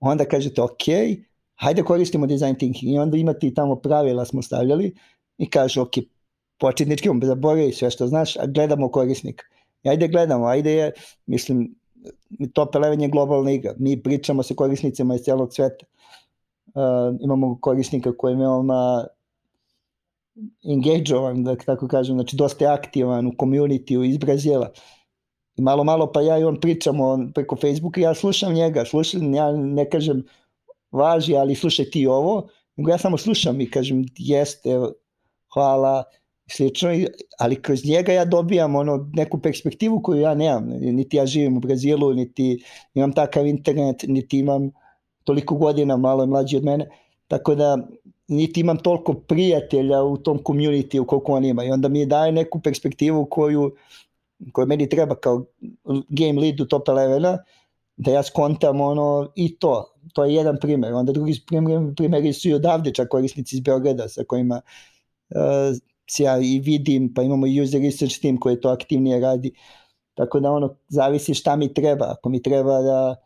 [0.01, 0.87] onda kažete, ok,
[1.55, 4.95] hajde koristimo design thinking i onda imate tamo pravila smo stavljali
[5.39, 5.93] i kažu ok,
[6.59, 9.45] početnički zaboravi sve što znaš, a gledamo korisnika.
[9.83, 10.93] I ajde gledamo, ajde je,
[11.27, 11.75] mislim,
[12.53, 15.87] Top 11 je globalna igra, mi pričamo sa korisnicima iz celog sveta.
[16.67, 19.05] Uh, imamo korisnika koji je veoma
[20.65, 24.71] engageovan, da tako kažem, znači dosta je aktivan u community iz Brazila.
[25.57, 29.53] I malo, malo pa ja i on pričamo preko Facebooka ja slušam njega, slušam, ja
[29.53, 30.25] ne kažem,
[30.91, 34.71] važi, ali slušaj ti ovo, nego ja samo slušam i kažem jeste,
[35.53, 36.03] hvala,
[36.47, 36.91] slično,
[37.39, 41.61] ali kroz njega ja dobijam ono, neku perspektivu koju ja nemam, niti ja živim u
[41.61, 44.71] Brazilu, niti imam takav internet, niti imam
[45.25, 46.89] toliko godina, malo je mlađi od mene,
[47.29, 47.79] tako da
[48.29, 51.65] niti imam toliko prijatelja u tom community u koliko on ima.
[51.65, 53.75] I onda mi daje neku perspektivu koju,
[54.53, 55.45] koju meni treba kao
[56.09, 57.39] game lead u top 11
[57.97, 60.93] da ja skontam ono i to, to je jedan primer.
[60.93, 64.61] Onda drugi primer, primeri su i odavde, čak korisnici iz Beograda sa kojima
[65.31, 65.77] uh,
[66.19, 69.53] ja i vidim, pa imamo user research team koji to aktivnije radi.
[70.15, 72.15] Tako da ono, zavisi šta mi treba.
[72.19, 73.17] Ako mi treba da,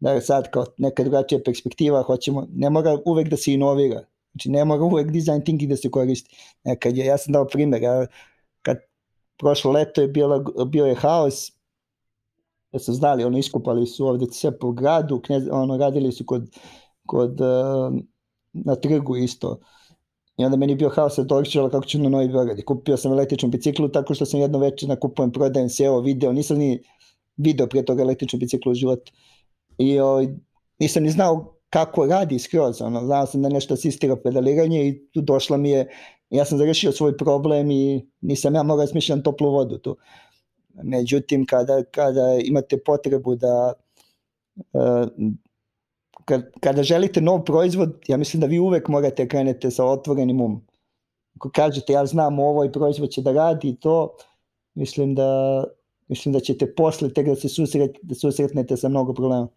[0.00, 4.00] da sad kao neka drugačija perspektiva, hoćemo, ne mora uvek da se inovira.
[4.32, 6.36] Znači ne mora uvek design thinking da se koristi.
[6.64, 8.06] Nekad je, ja sam dao primer, ja,
[8.62, 8.76] kad
[9.38, 11.52] prošlo leto je bilo, bio je haos,
[12.72, 16.56] da su znali, ono, iskupali su ovde sve po gradu, knjez, ono, radili su kod,
[17.06, 17.94] kod uh,
[18.52, 19.58] na trgu isto.
[20.36, 22.64] I onda meni je bio haos da došao kako ću na Novi Beograd.
[22.64, 26.82] Kupio sam električnu biciklu tako što sam jedno večer nakupujem, prodajem SEO video, nisam ni
[27.36, 29.12] video prije toga električnu biciklu u životu.
[29.78, 30.28] I o, ovaj,
[30.78, 35.20] nisam ni znao kako radi skroz, ono, znao sam da nešto asistira pedaliranje i tu
[35.20, 35.88] došla mi je,
[36.30, 39.96] ja sam završio svoj problem i nisam ja mogao smišljati toplu vodu tu.
[40.82, 43.72] Međutim, kada, kada imate potrebu da
[46.34, 50.62] uh, kada želite nov proizvod, ja mislim da vi uvek morate krenete sa otvorenim umom.
[51.36, 54.16] Ako kažete ja znam ovaj proizvod će da radi to,
[54.74, 55.64] mislim da
[56.08, 59.48] mislim da ćete posle tek da se susret, da susretnete sa mnogo problema.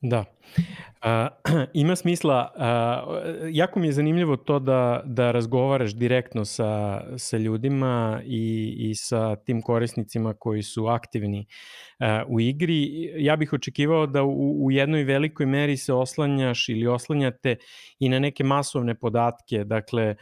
[0.00, 0.24] Da.
[1.04, 1.28] Uh,
[1.82, 8.20] ima smisla, uh, jako mi je zanimljivo to da, da razgovaraš direktno sa, sa ljudima
[8.24, 11.46] i, i sa tim korisnicima koji su aktivni
[12.00, 13.10] uh, u igri.
[13.16, 17.56] Ja bih očekivao da u, u jednoj velikoj meri se oslanjaš ili oslanjate
[17.98, 20.16] i na neke masovne podatke, dakle uh,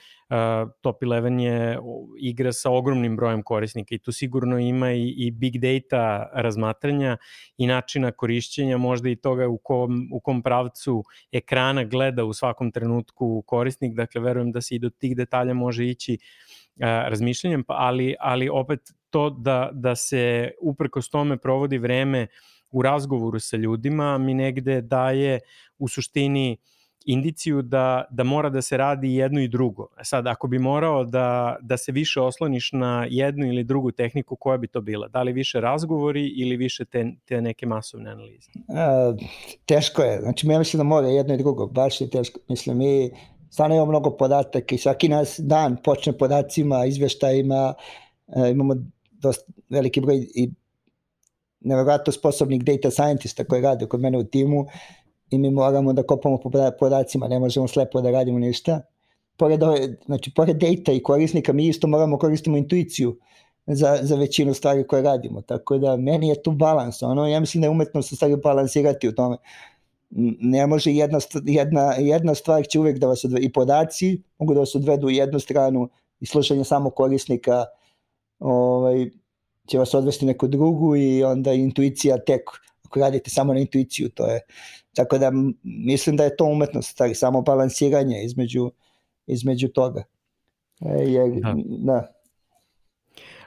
[0.81, 1.78] Top 11 je
[2.20, 7.16] igra sa ogromnim brojem korisnika i tu sigurno ima i, i big data razmatranja
[7.57, 11.02] i načina korišćenja, možda i toga u kom, u kom pravcu
[11.33, 15.87] ekrana gleda u svakom trenutku korisnik, dakle verujem da se i do tih detalja može
[15.87, 16.18] ići
[16.81, 22.26] a, razmišljanjem, pa, ali, ali opet to da, da se uprkos tome provodi vreme
[22.70, 25.40] u razgovoru sa ljudima mi negde daje
[25.78, 26.78] u suštini uh,
[27.09, 29.88] indiciju da, da mora da se radi jedno i drugo.
[30.01, 34.37] E sad, ako bi morao da, da se više osloniš na jednu ili drugu tehniku,
[34.37, 35.09] koja bi to bila?
[35.09, 38.51] Da li više razgovori ili više te, te neke masovne analize?
[38.68, 39.14] A,
[39.66, 40.21] teško je.
[40.21, 41.66] Znači, ja mislim da mora jedno i drugo.
[41.66, 42.40] Baš je teško.
[42.49, 43.11] Mislim, mi
[43.51, 47.75] stvarno imamo mnogo podataka i svaki nas dan počne podacima, izveštajima,
[48.29, 48.75] e, imamo
[49.11, 50.51] dosta veliki broj i
[51.61, 54.66] nevjerojatno sposobnih data scientista koji rade kod mene u timu
[55.31, 58.81] i mi moramo da kopamo po podacima, ne možemo slepo da radimo ništa.
[59.37, 63.19] Pored, ove, znači, pored data i korisnika mi isto moramo koristimo intuiciju
[63.67, 65.43] za, za većinu stvari koje radimo.
[65.43, 67.03] Tako da meni je tu balans.
[67.03, 69.37] Ono, ja mislim da je umetnost stvari balansirati u tome.
[70.41, 74.61] Ne može jedna, jedna, jedna stvar će uvek da vas odvedu, i podaci mogu da
[74.61, 75.88] vas odvedu u jednu stranu
[76.21, 77.64] i slušanje samo korisnika
[78.38, 79.11] ovaj,
[79.67, 82.43] će vas odvesti neku drugu i onda intuicija tek
[82.88, 84.41] ako radite samo na intuiciju, to je
[84.98, 85.32] Tako da
[85.62, 88.70] mislim da je to umetnost, tak, samo balansiranje između,
[89.26, 90.02] između toga.
[90.80, 91.54] E, je, da.
[91.66, 92.06] da.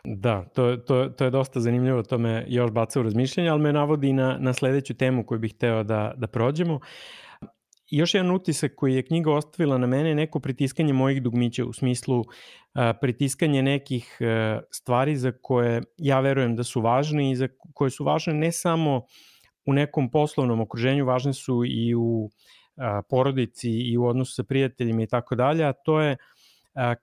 [0.04, 3.74] Da, to, to, to je dosta zanimljivo, to me još baca u razmišljanje, ali me
[3.74, 6.80] navodi na, na sledeću temu koju bih hteo da, da prođemo.
[7.90, 11.74] Još jedan utisak koji je knjiga ostavila na mene je neko pritiskanje mojih dugmića u
[11.74, 12.24] smislu
[12.74, 17.92] a, pritiskanje nekih a, stvari za koje ja verujem da su važne i za koje
[17.92, 19.02] su važne ne samo
[19.66, 22.30] u nekom poslovnom okruženju, važne su i u
[23.10, 26.18] porodici i u odnosu sa prijateljima i tako dalje, a to je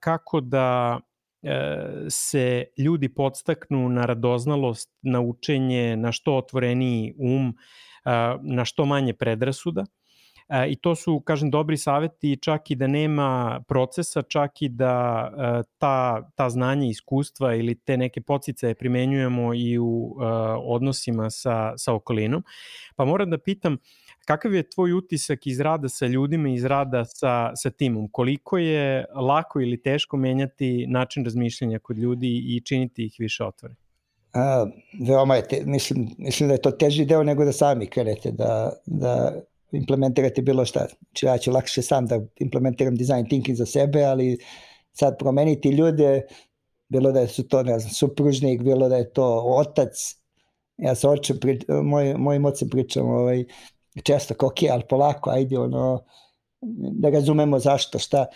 [0.01, 1.01] kako da
[1.43, 7.57] e, se ljudi podstaknu na radoznalost, na učenje, na što otvoreniji um,
[8.43, 9.85] na što manje predrasuda
[10.69, 15.63] I to su, kažem, dobri saveti čak i da nema procesa, čak i da e,
[15.79, 20.25] ta, ta znanja i iskustva ili te neke pocicaje primenjujemo i u e,
[20.65, 22.43] odnosima sa, sa okolinom.
[22.97, 23.77] Pa moram da pitam,
[24.25, 28.09] kakav je tvoj utisak iz rada sa ljudima, iz rada sa, sa timom?
[28.13, 33.75] Koliko je lako ili teško menjati način razmišljanja kod ljudi i činiti ih više otvore?
[34.33, 34.67] A,
[35.09, 38.73] veoma je, te, mislim, mislim da je to teži deo nego da sami krenete, da,
[38.87, 39.33] da
[39.73, 40.87] implementirati bilo šta.
[40.87, 44.39] Znači ja ću lakše sam da implementiram design thinking za sebe, ali
[44.93, 46.23] sad promeniti ljude,
[46.89, 50.17] bilo da su to, ne znam, supružnik, bilo da je to otac,
[50.77, 53.45] ja sa očem, pri, moj, mojim ocem pričam ovaj,
[54.03, 56.05] često ok, ali polako, ajde, ono,
[57.01, 58.27] da razumemo zašto, šta,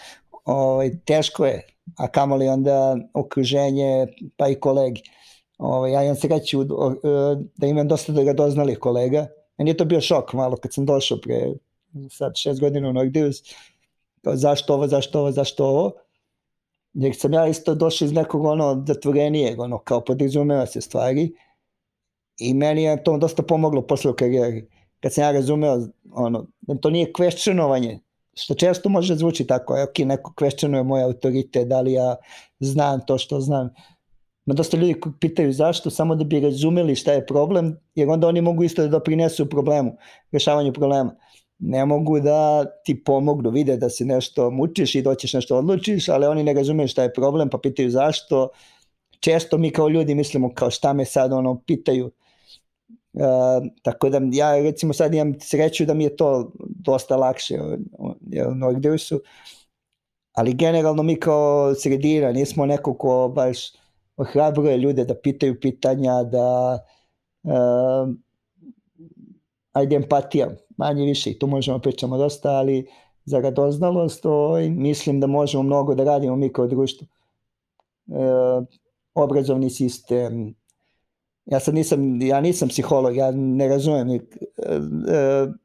[0.45, 1.67] ovaj, teško je,
[1.97, 5.03] a kamoli onda okruženje, pa i kolegi.
[5.59, 6.65] Ovaj, ja imam sreću
[7.57, 9.27] da imam dosta da ga doznali kolega,
[9.59, 11.53] Meni je to bio šok malo kad sam došao pre
[12.11, 13.37] sad šest godina u Nordius,
[14.23, 15.93] kao zašto ovo, zašto ovo, zašto ovo.
[16.93, 21.33] Jer sam ja isto došao iz nekog ono zatvorenijeg, ono kao podrazumeva se stvari
[22.39, 24.67] i meni je to dosta pomoglo posle u karijeri.
[25.01, 25.79] Kad sam ja razumeo,
[26.13, 27.99] ono, da to nije questionovanje,
[28.35, 32.17] što često može zvuči tako, ok, neko questionuje moj autoritet, da li ja
[32.61, 33.71] znam to što znam.
[34.45, 38.41] Ma dosta ljudi pitaju zašto, samo da bi razumeli šta je problem, jer onda oni
[38.41, 39.97] mogu isto da doprinesu problemu,
[40.33, 41.15] rešavanju problema.
[41.59, 46.27] Ne mogu da ti pomognu, vide da se nešto mučiš i doćeš nešto odlučiš, ali
[46.27, 48.49] oni ne razumeju šta je problem, pa pitaju zašto,
[49.21, 52.11] često mi kao ljudi mislimo kao šta me sad ono pitaju.
[53.13, 53.23] Uh,
[53.83, 57.61] tako da ja recimo sad imam sreću da mi je to dosta lakše
[58.51, 59.21] u Nordiusu,
[60.33, 63.82] ali generalno mi kao sredina nismo neko ko baš
[64.17, 66.79] ohrabruje ljude da pitaju pitanja, da
[67.43, 68.15] uh,
[69.73, 72.87] ajde empatija, manje više i tu možemo pričamo dosta, ali
[73.25, 77.07] za radoznalost ovaj, mislim da možemo mnogo da radimo mi kao društvo.
[78.07, 78.67] Uh,
[79.15, 80.55] obrazovni sistem,
[81.47, 84.21] ja sad nisam, ja nisam psiholog, ja ne razumem, e,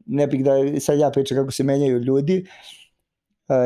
[0.05, 2.45] ne bih da sad ja pričam kako se menjaju ljudi,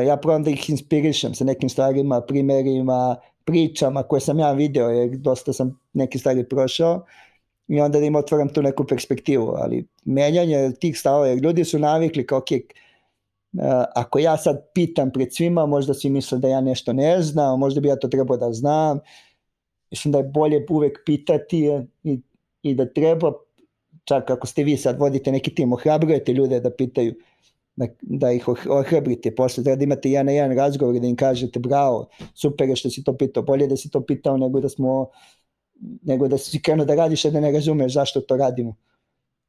[0.06, 5.10] ja probam da ih inspirišem sa nekim stvarima, primerima, pričama koje sam ja video, jer
[5.10, 7.04] dosta sam neke stvari prošao
[7.68, 11.78] i onda da im otvoram tu neku perspektivu, ali menjanje tih stavova, jer ljudi su
[11.78, 12.48] navikli kao, ok,
[13.94, 17.80] ako ja sad pitam pred svima, možda svi misle da ja nešto ne znam, možda
[17.80, 18.98] bi ja to trebao da znam,
[19.90, 21.70] mislim da je bolje uvek pitati
[22.02, 22.20] i,
[22.62, 23.32] i da treba,
[24.04, 27.14] čak ako ste vi sad vodite neki tim, ohrabrujete ljude da pitaju,
[27.76, 31.60] da, da ih ohrabrite, posle treba da imate jedan na jedan razgovor da im kažete
[31.60, 35.08] bravo, super je što si to pitao, bolje da si to pitao nego da smo
[36.02, 38.74] nego da si krenuo da radiš, a da ne razumeš zašto to radimo.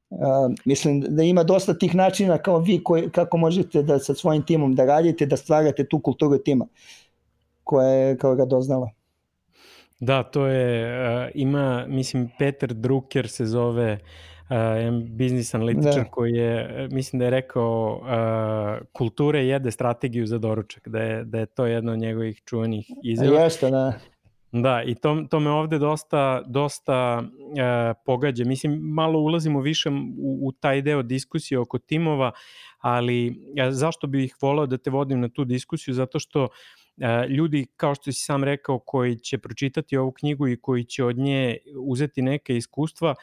[0.10, 0.20] Uh,
[0.66, 4.76] mislim da ima dosta tih načina kao vi koji, kako možete da sa svojim timom
[4.76, 6.68] da radite, da stvarate tu kulturu tima
[7.64, 8.90] koja je kao ga doznala.
[10.00, 14.33] Da, to je, uh, ima, mislim, Peter Drucker se zove uh,
[15.10, 16.12] biznis analitičar da.
[16.12, 21.40] koji je, mislim da je rekao uh, kulture jede strategiju za doručak, da je, da
[21.40, 23.40] je to jedno od njegovih čuvenih izjava.
[23.40, 23.94] Jeste, da.
[24.52, 28.46] Da, i to, to me ovde dosta, dosta uh, pogađa.
[28.46, 32.32] Mislim, malo ulazimo više u, u taj deo diskusije oko timova,
[32.78, 33.36] ali uh,
[33.70, 35.94] zašto bih ih volao da te vodim na tu diskusiju?
[35.94, 36.50] Zato što uh,
[37.30, 41.18] ljudi, kao što si sam rekao, koji će pročitati ovu knjigu i koji će od
[41.18, 43.16] nje uzeti neke iskustva,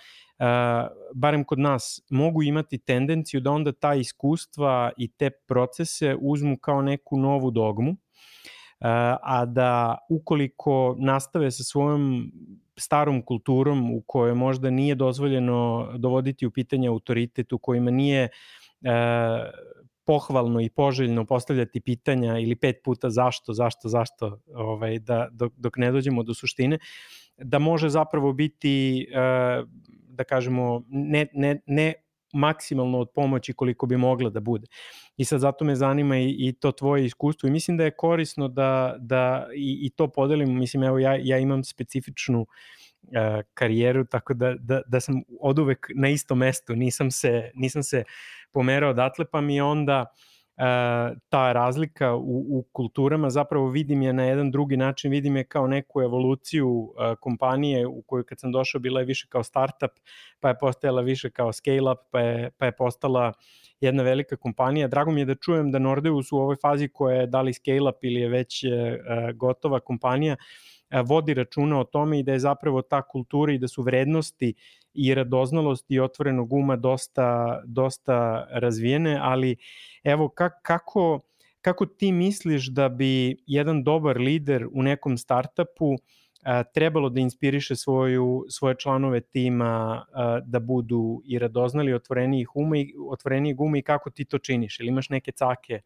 [1.14, 6.82] barem kod nas, mogu imati tendenciju da onda ta iskustva i te procese uzmu kao
[6.82, 7.96] neku novu dogmu,
[9.22, 12.32] a da ukoliko nastave sa svojom
[12.76, 18.28] starom kulturom u kojoj možda nije dozvoljeno dovoditi u pitanje autoritet, u kojima nije
[20.04, 25.76] pohvalno i poželjno postavljati pitanja ili pet puta zašto, zašto, zašto, ovaj, da, dok, dok
[25.76, 26.78] ne dođemo do suštine,
[27.38, 29.68] da može zapravo biti, uh,
[30.20, 31.94] da kažemo, ne, ne, ne
[32.32, 34.66] maksimalno od pomoći koliko bi mogla da bude.
[35.16, 38.48] I sad zato me zanima i, i to tvoje iskustvo i mislim da je korisno
[38.48, 44.34] da, da i, i to podelimo, mislim evo ja, ja imam specifičnu uh, karijeru, tako
[44.34, 48.04] da, da, da sam od uvek na istom mestu, nisam se, nisam se
[48.52, 50.29] pomerao odatle, pa mi onda uh,
[51.28, 55.66] ta razlika u, u kulturama zapravo vidim je na jedan drugi način, vidim je kao
[55.66, 59.90] neku evoluciju uh, kompanije u kojoj kad sam došao bila je više kao startup,
[60.40, 63.32] pa je postajala više kao scale up, pa je, pa je postala
[63.80, 64.88] jedna velika kompanija.
[64.88, 67.90] Drago mi je da čujem da Nordeus u ovoj fazi koja je da li scale
[67.90, 68.70] up ili je već uh,
[69.34, 70.36] gotova kompanija,
[71.04, 74.54] vodi računa o tome i da je zapravo ta kultura i da su vrednosti
[74.94, 79.56] i radoznalost i otvorenog uma dosta, dosta razvijene, ali
[80.04, 80.28] evo
[80.62, 81.20] kako,
[81.60, 85.96] kako ti misliš da bi jedan dobar lider u nekom startupu
[86.44, 92.78] a, trebalo da inspiriše svoju, svoje članove tima a, da budu i radoznali, otvorenijih uma
[92.78, 94.80] i, otvorenijih uma i kako ti to činiš?
[94.80, 95.80] Ili imaš neke cake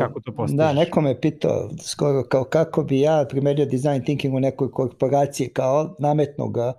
[0.00, 0.56] kako to postižeš?
[0.56, 5.48] Da, neko me pitao skoro kao kako bi ja primenio design thinking u nekoj korporaciji,
[5.48, 6.72] kao nametno ga,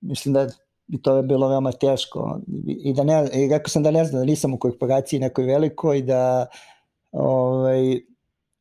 [0.00, 0.46] mislim da
[0.86, 4.20] bi to je bilo veoma teško i da ne, i rekao sam da ne znam
[4.20, 6.46] da nisam u korporaciji nekoj velikoj da
[7.12, 8.00] ovaj,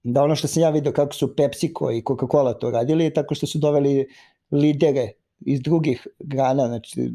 [0.03, 3.47] da ono što sam ja vidio kako su PepsiCo i Coca-Cola to radili tako što
[3.47, 4.07] su doveli
[4.51, 7.11] lidere iz drugih grana, znači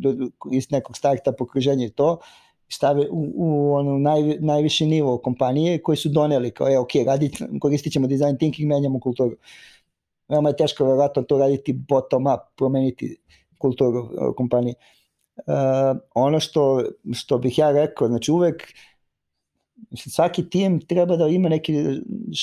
[0.53, 2.19] iz nekog startup okruženja i to,
[2.75, 7.43] stave u, u ono naj, najviši nivo kompanije koji su doneli kao je ok, radit,
[7.61, 9.37] koristit ćemo design thinking, menjamo kulturu.
[10.29, 13.16] Veoma je teško verovatno to raditi bottom up, promeniti
[13.59, 14.75] kulturu kompanije.
[15.37, 18.62] Uh, ono što, što bih ja rekao, znači uvek
[19.97, 21.72] svaki tim treba da ima neki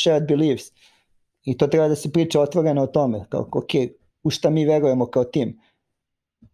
[0.01, 0.71] shared beliefs
[1.43, 3.71] i to treba da se priča otvoreno o tome, kao ok,
[4.23, 5.59] u šta mi verujemo kao tim,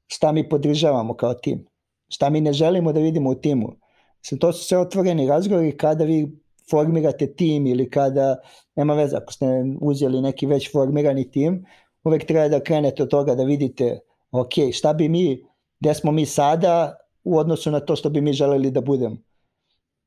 [0.07, 1.66] šta mi podržavamo kao tim,
[2.09, 3.73] šta mi ne želimo da vidimo u timu.
[4.19, 6.39] Mislim, to su sve otvoreni razgovori kada vi
[6.69, 8.35] formirate tim ili kada,
[8.75, 9.45] nema veze, ako ste
[9.81, 11.65] uzeli neki već formirani tim,
[12.03, 13.99] uvek treba da krenete od toga da vidite,
[14.31, 15.43] ok, šta bi mi
[15.79, 19.17] gde smo mi sada u odnosu na to što bi mi želeli da budemo.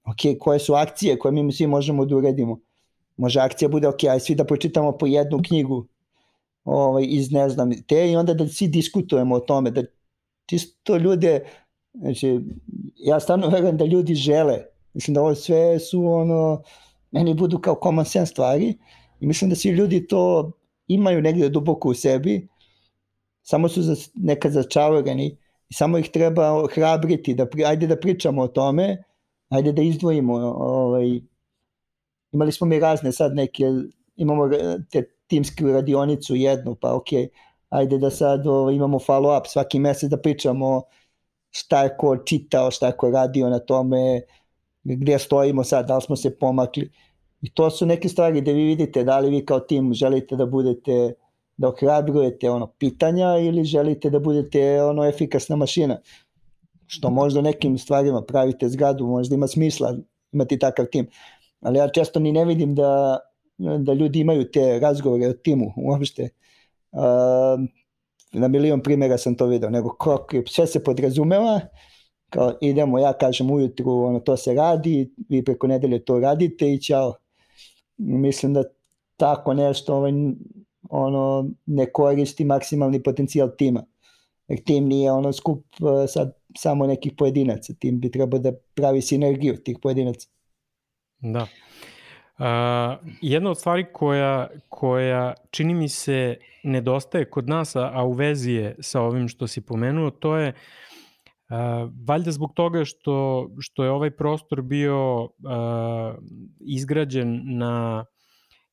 [0.05, 2.59] Ok, koje su akcije koje mi svi možemo da uredimo.
[3.17, 5.87] Može akcija bude, ok, aj svi da pročitamo po jednu knjigu
[6.65, 9.83] ovaj, iz ne znam te i onda da svi diskutujemo o tome, da
[10.47, 11.45] čisto ljude,
[11.95, 12.41] znači,
[12.97, 14.59] ja stvarno verujem da ljudi žele,
[14.95, 16.63] mislim da ovo sve su ono,
[17.11, 18.79] meni budu kao common sense stvari
[19.21, 20.53] i mislim da svi ljudi to
[20.87, 22.49] imaju negde duboko u sebi,
[23.43, 25.37] samo su za, nekad začavoreni
[25.69, 29.03] i samo ih treba hrabriti, da, ajde da pričamo o tome,
[29.49, 31.21] ajde da izdvojimo, ovaj,
[32.33, 33.65] imali smo mi razne sad neke,
[34.17, 34.49] imamo
[34.91, 37.09] te timsku radionicu jednu, pa ok,
[37.69, 40.83] ajde da sad ovaj, imamo follow up svaki mesec da pričamo
[41.51, 44.21] šta je ko čitao, šta je ko radio na tome,
[44.85, 46.91] gde stojimo sad, da li smo se pomakli.
[47.43, 50.47] I to su neke stvari gde vi vidite da li vi kao tim želite da
[50.47, 51.15] budete
[51.57, 55.99] da ohrabrujete ono pitanja ili želite da budete ono efikasna mašina.
[56.87, 59.97] Što možda nekim stvarima pravite zgradu, možda ima smisla
[60.33, 61.07] imati takav tim.
[61.61, 63.19] Ali ja često ni ne vidim da,
[63.59, 66.29] da ljudi imaju te razgovore o timu uopšte.
[66.93, 67.01] Uh,
[68.33, 71.61] na milion primjera sam to video, nego kako, sve se podrazumeva,
[72.31, 76.83] kao idemo, ja kažem ujutru, ono, to se radi, vi preko nedelje to radite i
[76.83, 77.15] čao.
[77.99, 78.63] Mislim da
[79.17, 80.13] tako nešto ovaj,
[80.91, 83.85] ono, ne koristi maksimalni potencijal tima.
[84.49, 89.03] Jer tim nije ono skup uh, sad samo nekih pojedinaca, tim bi trebao da pravi
[89.03, 90.29] sinergiju tih pojedinaca.
[91.21, 91.47] Da.
[92.39, 98.53] Uh, jedna od stvari koja, koja čini mi se nedostaje kod nas, a, u vezi
[98.53, 101.57] je sa ovim što si pomenuo, to je uh,
[102.09, 105.31] valjda zbog toga što, što je ovaj prostor bio uh,
[106.61, 108.05] izgrađen na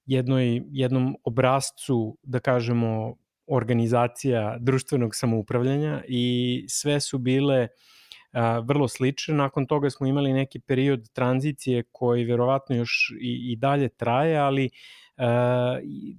[0.05, 3.15] jednoj, jednom obrazcu, da kažemo,
[3.47, 7.67] organizacija društvenog samoupravljanja i sve su bile
[8.31, 9.35] a, vrlo slične.
[9.35, 14.69] Nakon toga smo imali neki period tranzicije koji verovatno još i, i dalje traje, ali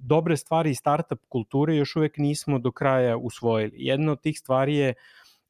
[0.01, 3.75] dobre stvari startup kulture još uvek nismo do kraja usvojili.
[3.75, 4.93] Jedna od tih stvari je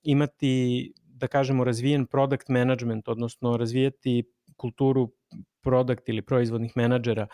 [0.03, 4.23] imati da kažemo razvijen product management, odnosno razvijati
[4.57, 5.11] kulturu
[5.61, 7.27] product ili proizvodnih menadžera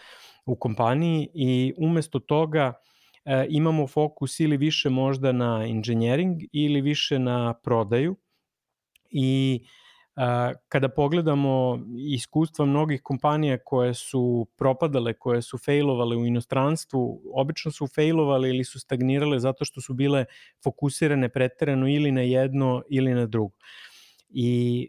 [0.45, 2.73] u kompaniji i umesto toga
[3.25, 8.15] e, imamo fokus ili više možda na engineering ili više na prodaju
[9.09, 9.84] i a,
[10.67, 17.87] kada pogledamo iskustva mnogih kompanija koje su propadale, koje su failovale u inostranstvu, obično su
[17.87, 20.25] failovale ili su stagnirale zato što su bile
[20.63, 23.55] fokusirane preterano ili na jedno ili na drugo.
[24.29, 24.87] I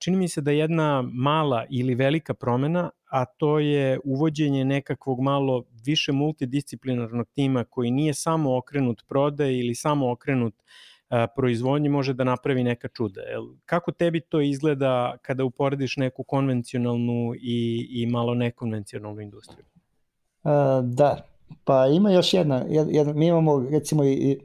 [0.00, 5.64] čini mi se da jedna mala ili velika promena, a to je uvođenje nekakvog malo
[5.86, 10.54] više multidisciplinarnog tima koji nije samo okrenut prode ili samo okrenut
[11.36, 13.20] proizvodnji može da napravi neka čuda.
[13.66, 19.64] Kako tebi to izgleda kada uporediš neku konvencionalnu i, i malo nekonvencionalnu industriju?
[20.82, 21.26] Da,
[21.64, 24.40] pa ima još jedna, jedna mi imamo recimo i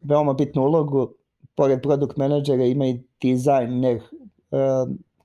[0.00, 1.14] veoma bitnu ulogu,
[1.54, 4.00] pored produkt menadžera ima i dizajner,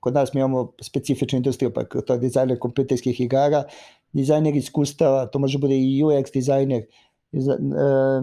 [0.00, 3.64] kod nas mi imamo specifičnu industriju, pa to je dizajner kompjuterskih igara,
[4.12, 6.82] dizajner iskustava, to može bude i UX dizajner.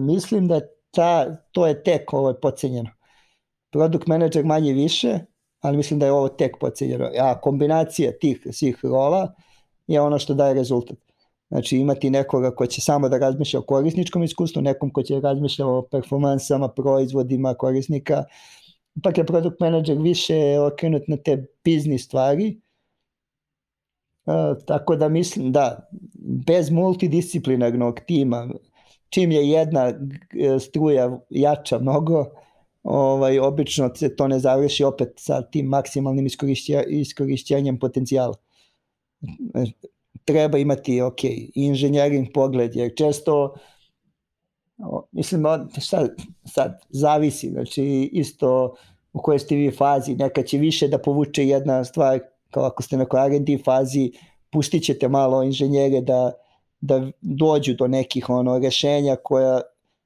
[0.00, 0.60] Mislim da
[0.94, 2.90] ta, to je tek ovo je pocenjeno.
[3.70, 5.18] Product manager manje više,
[5.60, 7.10] ali mislim da je ovo tek pocenjeno.
[7.20, 9.34] A kombinacija tih svih rola
[9.86, 10.98] je ono što daje rezultat.
[11.48, 15.66] Znači imati nekoga ko će samo da razmišlja o korisničkom iskustvu, nekom ko će razmišlja
[15.66, 18.24] o performansama, proizvodima korisnika,
[18.96, 22.60] ipak je product manager više okrenut na te biznis stvari,
[24.26, 25.88] Uh, tako da mislim da
[26.46, 28.48] bez multidisciplinarnog tima
[29.12, 29.94] čim je jedna e,
[30.60, 32.24] struja jača mnogo,
[32.82, 38.34] ovaj, obično se to ne završi opet sa tim maksimalnim iskorišća, iskorišćenjem potencijala.
[40.24, 41.18] Treba imati, ok,
[41.54, 43.54] inženjering pogled, jer često
[45.12, 45.44] mislim,
[45.80, 46.10] sad,
[46.44, 48.74] sad zavisi, znači isto
[49.12, 52.96] u kojoj ste vi fazi, neka će više da povuče jedna stvar, kao ako ste
[52.96, 54.12] na R&D fazi,
[54.50, 56.32] pustit ćete malo inženjere da
[56.82, 59.60] da dođu do nekih ono rešenja koja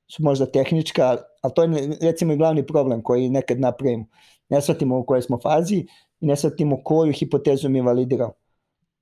[0.08, 4.04] su možda tehnička, ali to je recimo i glavni problem koji nekad napravimo.
[4.48, 5.86] Ne shvatimo u kojoj smo fazi
[6.20, 8.32] i ne shvatimo koju hipotezu mi validiramo.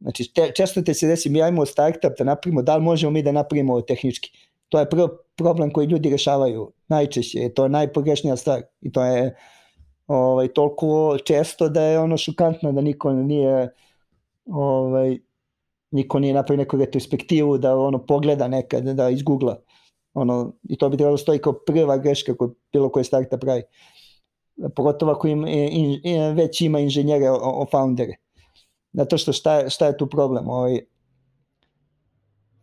[0.00, 3.22] Znači, te, često te se desi, mi ajmo startup da napravimo, da li možemo mi
[3.22, 4.30] da napravimo tehnički.
[4.68, 9.36] To je prvo problem koji ljudi rešavaju najčešće, to je najpogrešnija stvar i to je
[10.06, 13.74] ovaj, toliko često da je ono šokantno da niko nije
[14.46, 15.18] ovaj,
[15.94, 19.60] niko nije napravio neku retrospektivu da ono pogleda nekad, da izgoogla.
[20.14, 23.62] Ono, I to bi trebalo stoji kao prva greška koju bilo koji startup pravi.
[24.76, 28.16] Pogotovo ako im, in, in, već ima inženjere o, o foundere.
[28.92, 30.48] Zato što šta, šta je tu problem?
[30.48, 30.74] Ovaj,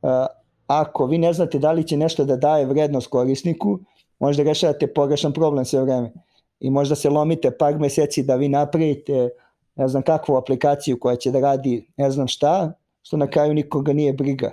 [0.02, 0.26] uh,
[0.68, 3.80] ako vi ne znate da li će nešto da daje vrednost korisniku,
[4.20, 6.12] možda rešavate pogrešan problem sve vreme.
[6.60, 9.30] I možda se lomite par meseci da vi napravite
[9.76, 13.94] ne znam kakvu aplikaciju koja će da radi ne znam šta, što na kraju nikoga
[13.94, 14.52] nije briga.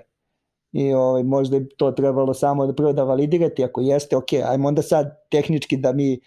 [0.72, 4.68] I ovaj, možda je to trebalo samo da prvo da validirate, ako jeste, ok, ajmo
[4.68, 6.20] onda sad tehnički da mi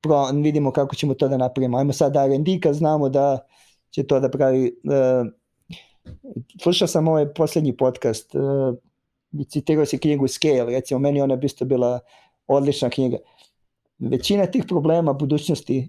[0.00, 1.78] pro, vidimo kako ćemo to da napravimo.
[1.78, 3.38] Ajmo sad R&D kad znamo da
[3.90, 4.80] će to da pravi...
[4.84, 5.32] Uh,
[6.62, 8.74] slušao sam ovaj poslednji podcast, uh,
[9.48, 12.00] citirao si knjigu Scale, recimo meni ona bi isto bila
[12.46, 13.16] odlična knjiga.
[13.98, 15.88] Većina tih problema budućnosti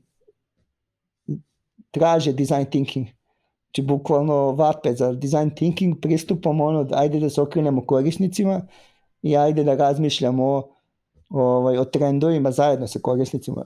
[1.91, 3.07] traže design thinking.
[3.68, 8.61] Znači, bukvalno vape za design thinking pristupom ono, ajde da se okrenemo korisnicima
[9.22, 10.63] i ajde da razmišljamo
[11.30, 13.65] ovaj, o trendovima zajedno sa korisnicima.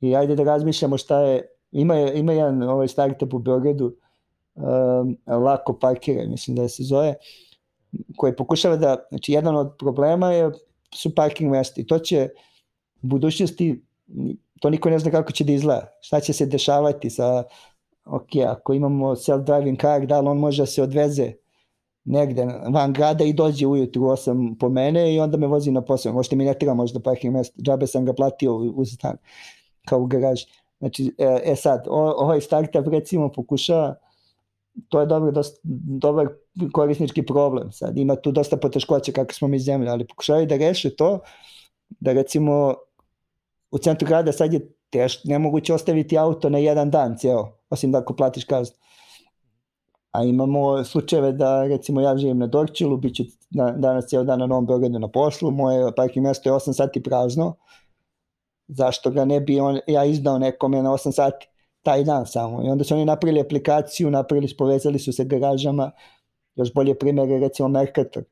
[0.00, 3.96] I ajde da razmišljamo šta je, ima, ima jedan ovaj startup u Beogradu,
[4.54, 7.14] um, lako parkira, mislim da se zove,
[8.16, 10.50] koji pokušava da, znači jedan od problema je
[10.94, 12.28] su parking mesta i to će
[13.02, 13.82] u budućnosti
[14.60, 17.44] to niko ne zna kako će da izgleda, šta će se dešavati sa,
[18.04, 21.32] ok, ako imamo self-driving car, da li on može da se odveze
[22.04, 26.12] negde van grada i dođe ujutru 8 po mene i onda me vozi na posao.
[26.12, 29.16] Možete mi ne treba možda parking mesta, džabe sam ga platio u stan,
[29.88, 30.42] kao u garaž.
[30.78, 33.94] Znači, e, e sad, o, ovaj startup recimo pokušava,
[34.88, 35.60] to je dobro, dosta,
[36.00, 36.28] dobar
[36.72, 37.72] korisnički problem.
[37.72, 41.18] Sad ima tu dosta poteškoća kako smo mi zemlje, ali pokušavaju da reše to,
[42.00, 42.74] da recimo
[43.70, 47.98] u centru grada sad je teško, nemoguće ostaviti auto na jedan dan ceo, osim da
[47.98, 48.76] ako platiš kaznu.
[50.14, 54.38] A imamo slučajeve da, recimo, ja živim na Dorčilu, bit ću na, danas ceo dan
[54.38, 57.56] na Novom Beogradu na poslu, moje parking mesto je 8 sati prazno,
[58.68, 61.46] zašto ga ne bi on, ja izdao nekome na 8 sati
[61.82, 62.62] taj dan samo.
[62.62, 65.90] I onda su oni napravili aplikaciju, napravili, povezali su se garažama,
[66.54, 68.24] još bolje primjer je recimo Mercator.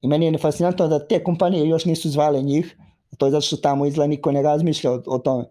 [0.00, 2.76] I meni je fascinantno da te kompanije još nisu zvale njih,
[3.18, 5.44] To je zato što tamo izgleda niko ne razmišlja o, o tome.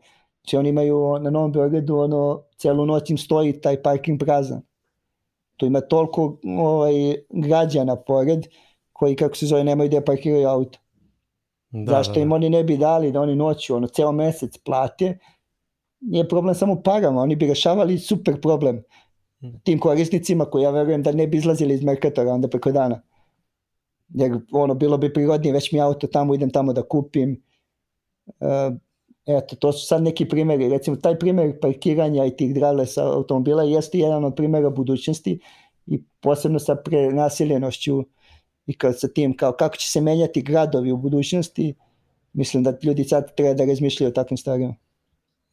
[0.43, 4.61] Znači oni imaju na Novom Beogradu ono, celu noć im stoji taj parking prazan.
[5.57, 6.93] Tu ima toliko ovaj,
[7.29, 8.47] građana pored
[8.93, 10.79] koji, kako se zove, nemaju gde parkiraju auto.
[11.69, 12.21] Da, Zašto da, da.
[12.21, 15.17] im oni ne bi dali da oni noću, ono, ceo mesec plate,
[16.01, 18.83] nije problem samo parama, oni bi rešavali super problem
[19.39, 19.47] hm.
[19.63, 23.01] tim korisnicima koji ja verujem da ne bi izlazili iz Merkatora onda preko dana.
[24.09, 27.43] Jer ono, bilo bi prirodnije, već mi auto tamo, idem tamo da kupim,
[28.25, 28.77] Uh,
[29.25, 30.69] eto, to su sad neki primjeri.
[30.69, 35.39] Recimo, taj primjer parkiranja i tih driverless automobila jeste jedan od primjera budućnosti
[35.85, 38.05] i posebno sa prenaseljenošću
[38.65, 41.73] i kao sa tim kao kako će se menjati gradovi u budućnosti,
[42.33, 44.75] mislim da ljudi sad treba da razmišljaju o takvim stvarima.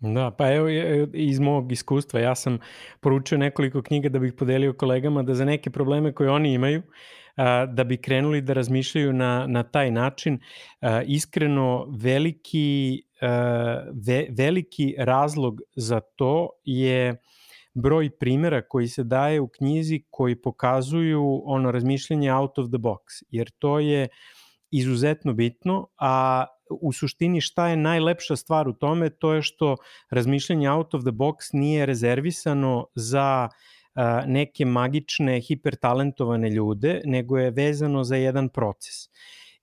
[0.00, 0.68] Da, pa evo
[1.14, 2.58] iz mog iskustva, ja sam
[3.00, 6.82] poručio nekoliko knjiga da bih podelio kolegama da za neke probleme koje oni imaju,
[7.68, 10.38] da bi krenuli da razmišljaju na, na taj način.
[11.06, 13.02] Iskreno, veliki,
[14.06, 17.16] ve, veliki razlog za to je
[17.74, 23.22] broj primera koji se daje u knjizi koji pokazuju ono razmišljanje out of the box,
[23.30, 24.08] jer to je
[24.70, 29.76] izuzetno bitno, a u suštini šta je najlepša stvar u tome, to je što
[30.10, 33.79] razmišljanje out of the box nije rezervisano za uh,
[34.26, 38.94] neke magične, hipertalentovane ljude, nego je vezano za jedan proces.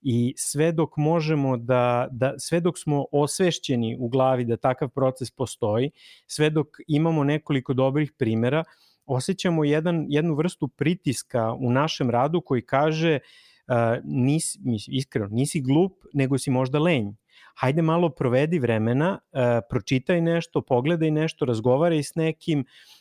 [0.00, 5.30] I sve dok možemo da, da sve dok smo osvešćeni u glavi da takav proces
[5.30, 5.90] postoji,
[6.26, 8.64] sve dok imamo nekoliko dobrih primera,
[9.06, 13.74] osjećamo jedan, jednu vrstu pritiska u našem radu koji kaže uh,
[14.04, 14.58] nisi,
[14.88, 17.12] iskreno, nisi glup, nego si možda lenj.
[17.54, 22.97] Hajde malo provedi vremena, uh, pročitaj nešto, pogledaj nešto, razgovaraj s nekim, uh,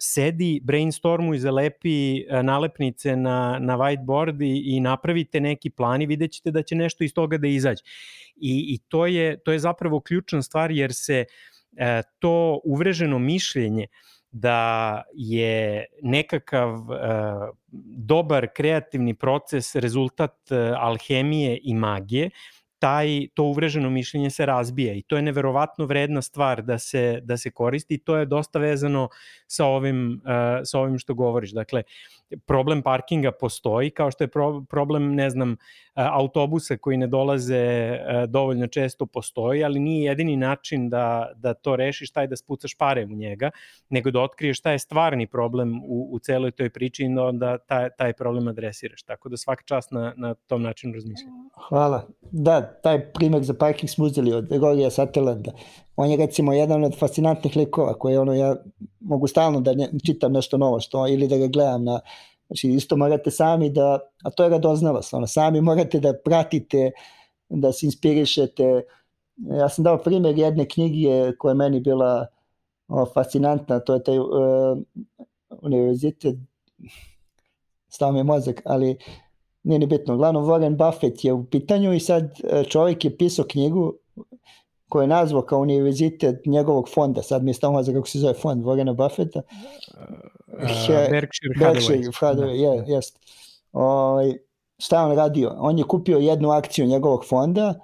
[0.00, 6.06] sedi, brainstormu i zalepi uh, nalepnice na, na whiteboard i, i napravite neki plan i
[6.06, 7.82] vidjet ćete da će nešto iz toga da izađe.
[8.36, 11.78] I, i to, je, to je zapravo ključna stvar jer se uh,
[12.18, 13.86] to uvreženo mišljenje
[14.30, 16.88] da je nekakav uh,
[17.96, 22.30] dobar kreativni proces rezultat uh, alhemije i magije,
[22.78, 27.36] taj, to uvreženo mišljenje se razbija i to je neverovatno vredna stvar da se, da
[27.36, 29.08] se koristi i to je dosta vezano
[29.46, 31.50] sa ovim, uh, sa ovim što govoriš.
[31.50, 31.82] Dakle,
[32.46, 35.56] problem parkinga postoji, kao što je pro, problem, ne znam,
[35.94, 37.98] autobusa koji ne dolaze
[38.28, 43.04] dovoljno često postoji, ali nije jedini način da, da to rešiš taj da spucaš pare
[43.04, 43.50] u njega,
[43.90, 47.88] nego da otkriješ šta je stvarni problem u, u celoj toj priči i onda taj,
[47.98, 49.02] taj problem adresiraš.
[49.02, 51.34] Tako da svaka čast na, na tom načinu razmišljanja.
[51.68, 52.06] Hvala.
[52.30, 55.52] Da, taj primjer za parking smo uzeli od Rorija Sutherlanda.
[55.98, 58.56] On je recimo jedan od fascinantnih likova koje ono ja
[59.00, 59.74] mogu stalno da
[60.06, 62.00] čitam nešto novo što ili da ga gledam na
[62.48, 66.90] Znači isto morate sami da, a to je radoznalost, ono, sami morate da pratite,
[67.48, 68.82] da se inspirišete.
[69.36, 72.26] Ja sam dao primjer jedne knjige koja je meni bila
[72.88, 74.26] o, fascinantna, to je taj uh,
[75.62, 76.36] univerzitet,
[77.88, 78.96] stao mi je mozak, ali
[79.62, 80.14] nije ni bitno.
[80.14, 83.94] Uglavnom, Warren Buffett je u pitanju i sad e, čovjek je pisao knjigu
[84.88, 87.22] koju je nazvao kao univerzitet njegovog fonda.
[87.22, 89.42] Sad mi je stao mozak kako se zove fond Warrena Buffetta.
[90.46, 92.48] Uh, Berkshire, Berkshire Hathaway.
[92.48, 92.92] je, da.
[92.92, 93.18] jest.
[93.72, 94.32] O, ovaj,
[94.78, 95.54] šta on radio?
[95.58, 97.74] On je kupio jednu akciju njegovog fonda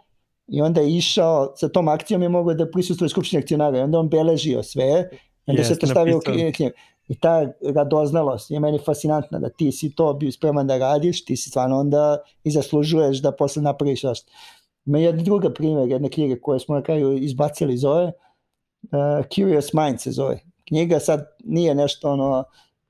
[0.48, 3.98] i onda je išao, sa tom akcijom je mogao da prisustuje skupštine akcionara i onda
[3.98, 5.08] on beležio sve,
[5.46, 6.74] onda yes, se to stavio u knjigu.
[7.08, 11.36] I ta radoznalost je meni fascinantna, da ti si to bio spreman da radiš, ti
[11.36, 14.32] si stvarno onda i zaslužuješ da posle napraviš nešto.
[14.86, 20.00] Ima jedna druga primjer, jedne knjige koje smo na kraju izbacili zove, uh, Curious Mind
[20.00, 20.40] se zove.
[20.68, 22.44] Knjiga sad nije nešto ono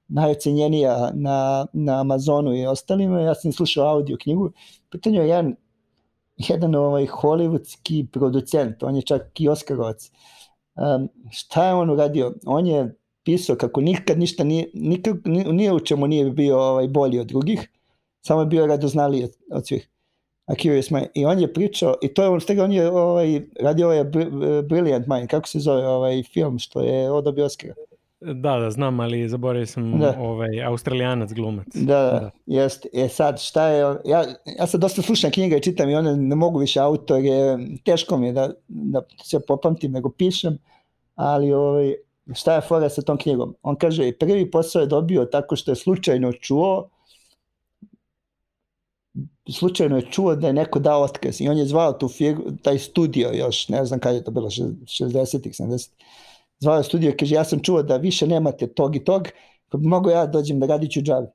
[0.09, 4.53] najocenjenija na, na Amazonu i ostalima, ja sam slušao audio knjigu,
[4.91, 5.57] pitanje je jedan,
[6.37, 10.11] jedan ovaj hollywoodski producent, on je čak i Oskarovac.
[10.75, 12.35] Um, šta je on uradio?
[12.47, 17.21] On je pisao kako nikad ništa nije, nikad, nije u čemu nije bio ovaj, bolji
[17.21, 17.69] od drugih,
[18.21, 19.91] samo je bio radoznaliji od, od svih.
[20.47, 21.07] A Curious Mind.
[21.15, 24.05] I on je pričao, i to je on, stega on je ovaj, radio ovaj
[24.69, 27.75] Brilliant Mind, kako se zove ovaj film što je odobio Oscara.
[28.21, 30.17] Da, da, znam, ali zaboravio sam da.
[30.19, 31.67] ovaj, australijanac glumac.
[31.75, 32.31] Da, da, da.
[32.47, 32.87] jest.
[32.93, 34.25] E sad, šta je, ja,
[34.59, 38.27] ja sad dosta slušam knjiga i čitam i one ne mogu više autore, teško mi
[38.27, 40.59] je da, da se popamtim, nego pišem,
[41.15, 41.95] ali ovaj,
[42.35, 43.55] šta je fora sa tom knjigom?
[43.63, 46.89] On kaže, prvi posao je dobio tako što je slučajno čuo
[49.53, 52.79] slučajno je čuo da je neko dao otkaz i on je zvao tu firmu, taj
[52.79, 55.91] studio još, ne znam kada je to bilo, 60-ih, 70
[56.59, 59.29] zvao je studio i kaže, ja sam čuo da više nemate tog i tog,
[59.71, 61.27] pa mogu ja da dođem da radit ću džavi.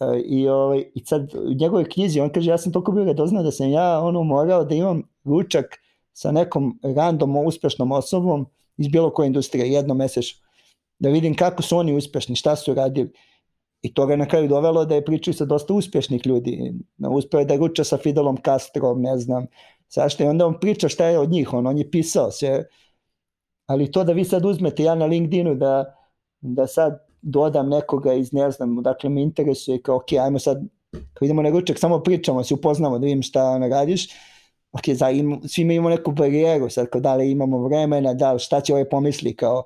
[0.00, 3.42] E, I, ovaj, I sad u njegovoj knjizi on kaže, ja sam toliko bio doznao
[3.42, 5.66] da sam ja ono morao da imam ručak
[6.12, 10.40] sa nekom random uspešnom osobom iz bilo koje industrije, jedno mesečno,
[10.98, 13.12] da vidim kako su oni uspešni, šta su radili.
[13.82, 16.72] I to ga na kraju dovelo da je pričao sa dosta uspešnih ljudi.
[17.10, 19.46] Uspeo je da ruča sa Fidelom Castrom, ne znam,
[19.88, 20.24] sašto.
[20.24, 22.64] I onda on priča šta je od njih, on, on je pisao sve.
[23.66, 25.96] Ali to da vi sad uzmete, ja na LinkedInu da,
[26.40, 30.58] da sad dodam nekoga iz ne znam, dakle me interesuje kao ok, ajmo sad,
[31.14, 34.08] kao idemo na ručak, samo pričamo, se upoznamo da vidim šta ona radiš
[34.72, 38.32] ok, za, im, svi mi imamo neku barijeru, sad kao da li imamo vremena, da
[38.32, 39.64] li šta će ovaj pomisli, kao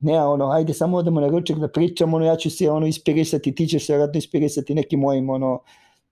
[0.00, 3.54] ne, ono, ajde samo odemo na ručak da pričamo, ono, ja ću se ono inspirisati,
[3.54, 5.62] ti ćeš se vratno inspirisati nekim mojim ono,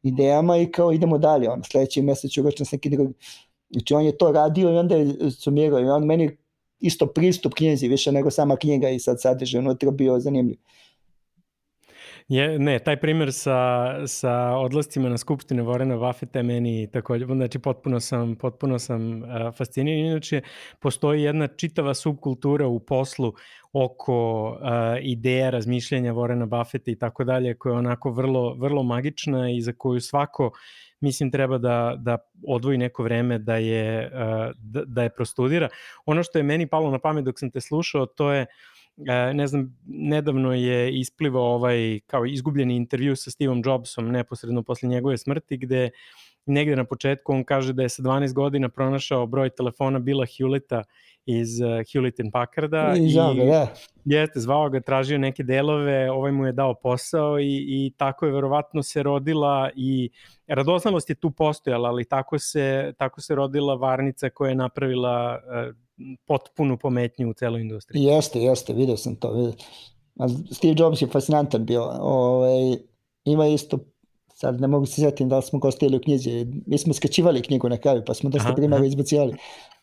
[0.02, 3.14] idejama i kao idemo dalje, ono, sledeći mesec ću ručati s neki drugi.
[3.70, 6.36] Znači on je to radio i onda je sumirao i on meni
[6.80, 10.56] isto pristup knjizi više nego sama knjiga i sad sadržaj unutra bio zanimljiv.
[12.28, 13.56] Je, ne, taj primer sa,
[14.06, 20.06] sa odlascima na skupštine Vorena Buffetta meni takođe, znači potpuno sam, potpuno sam uh, fasciniran.
[20.06, 20.40] Inače,
[20.80, 23.32] postoji jedna čitava subkultura u poslu
[23.72, 24.58] oko uh,
[25.02, 29.72] ideja, razmišljanja Vorena Buffetta i tako dalje, koja je onako vrlo, vrlo magična i za
[29.72, 30.50] koju svako
[31.00, 35.68] mislim treba da, da odvoji neko vreme da je, uh, da, da je prostudira.
[36.06, 39.46] Ono što je meni palo na pamet dok sam te slušao, to je uh, ne
[39.46, 45.56] znam, nedavno je isplivao ovaj kao izgubljeni intervju sa Steveom Jobsom neposredno posle njegove smrti
[45.56, 45.90] gde
[46.48, 50.82] negde na početku on kaže da je sa 12 godina pronašao broj telefona Bila Hewletta
[51.26, 53.66] iz uh, Hewlett and Packarda i, i ga, ja.
[54.04, 58.32] jeste, zvao ga, tražio neke delove, ovaj mu je dao posao i, i tako je
[58.32, 60.10] verovatno se rodila i
[60.46, 65.74] radoznalost je tu postojala, ali tako se, tako se rodila varnica koja je napravila uh,
[66.26, 68.02] potpunu pometnju u celoj industriji.
[68.02, 69.32] Jeste, jeste, vidio sam to.
[69.32, 69.52] Vidio.
[70.52, 71.82] Steve Jobs je fascinantan bio.
[71.82, 72.76] Ove, ovaj,
[73.24, 73.78] ima isto
[74.40, 77.68] sad ne mogu se sjetiti da li smo gostili u knjizi, mi smo skačivali knjigu
[77.68, 79.36] na kraju, pa smo dosta primjera izbacivali,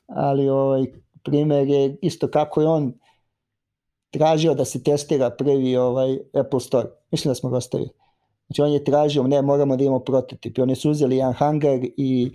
[0.07, 0.85] ali ovaj,
[1.23, 2.93] primjer je isto kako je on
[4.11, 6.87] tražio da se testira prvi ovaj Apple Store.
[7.11, 7.89] Mislim da smo ga ostavili.
[8.47, 10.57] Znači on je tražio, ne, moramo da imamo prototip.
[10.57, 12.31] I oni su uzeli jedan hangar i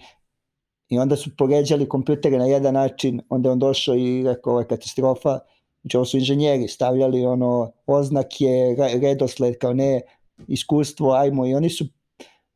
[0.90, 4.66] I onda su poređali kompjutere na jedan način, onda on došao i rekao, ovo je
[4.66, 5.38] katastrofa,
[5.82, 10.00] znači ovo su inženjeri, stavljali ono oznake, redosled, kao ne,
[10.48, 11.84] iskustvo, ajmo, i oni su,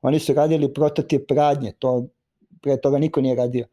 [0.04, 2.06] oni su radili prototip radnje, to
[2.62, 3.66] pre toga niko nije radio.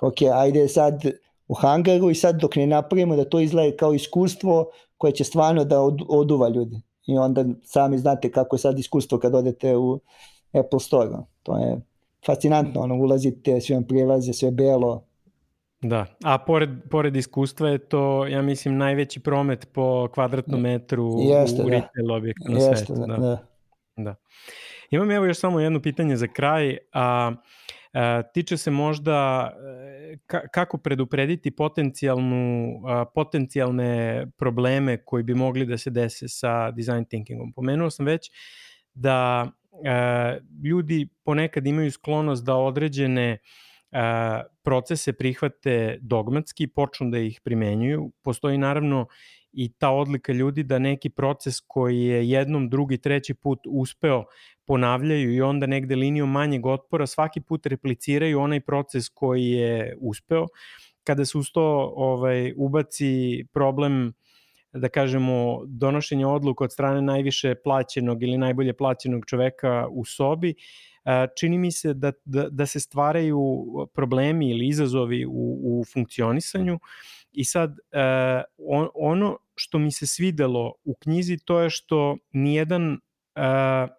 [0.00, 1.02] Ok, ajde sad
[1.48, 5.64] u hangaru i sad dok ne napravimo da to izgleda kao iskustvo koje će stvarno
[5.64, 6.80] da od, oduva ljudi.
[7.06, 10.00] I onda sami znate kako je sad iskustvo kad odete u
[10.52, 11.10] Apple Store.
[11.42, 11.80] To je
[12.26, 15.04] fascinantno, ono, ulazite, sve vam prilaze, sve belo.
[15.82, 21.62] Da, a pored, pored iskustva je to, ja mislim, najveći promet po kvadratnom metru Jeste,
[21.62, 21.70] u da.
[21.70, 23.00] retail objektu na Jeste, svetu.
[23.06, 23.16] Da.
[23.16, 23.38] da.
[23.96, 24.14] Da.
[24.94, 27.32] Imam evo još samo jedno pitanje za kraj, a,
[27.92, 29.50] a tiče se možda
[30.12, 36.70] e, ka, kako preduprediti potencijalnu, a, potencijalne probleme koji bi mogli da se dese sa
[36.70, 37.52] design thinkingom.
[37.52, 38.30] Pomenuo sam već
[38.94, 39.50] da
[39.86, 43.38] a, ljudi ponekad imaju sklonost da određene
[43.92, 48.12] a, procese prihvate dogmatski, počnu da ih primenjuju.
[48.22, 49.06] Postoji naravno
[49.56, 54.24] i ta odlika ljudi da neki proces koji je jednom, drugi, treći put uspeo
[54.66, 60.46] ponavljaju i onda negde linijom manjeg otpora svaki put repliciraju onaj proces koji je uspeo.
[61.04, 64.12] Kada se uz to ovaj, ubaci problem
[64.72, 70.54] da kažemo, donošenja odluka od strane najviše plaćenog ili najbolje plaćenog čoveka u sobi,
[71.38, 76.78] čini mi se da, da, da se stvaraju problemi ili izazovi u, u funkcionisanju
[77.34, 77.78] i sad
[78.58, 83.90] on, ono što mi se svidelo u knjizi to je što nijedan uh,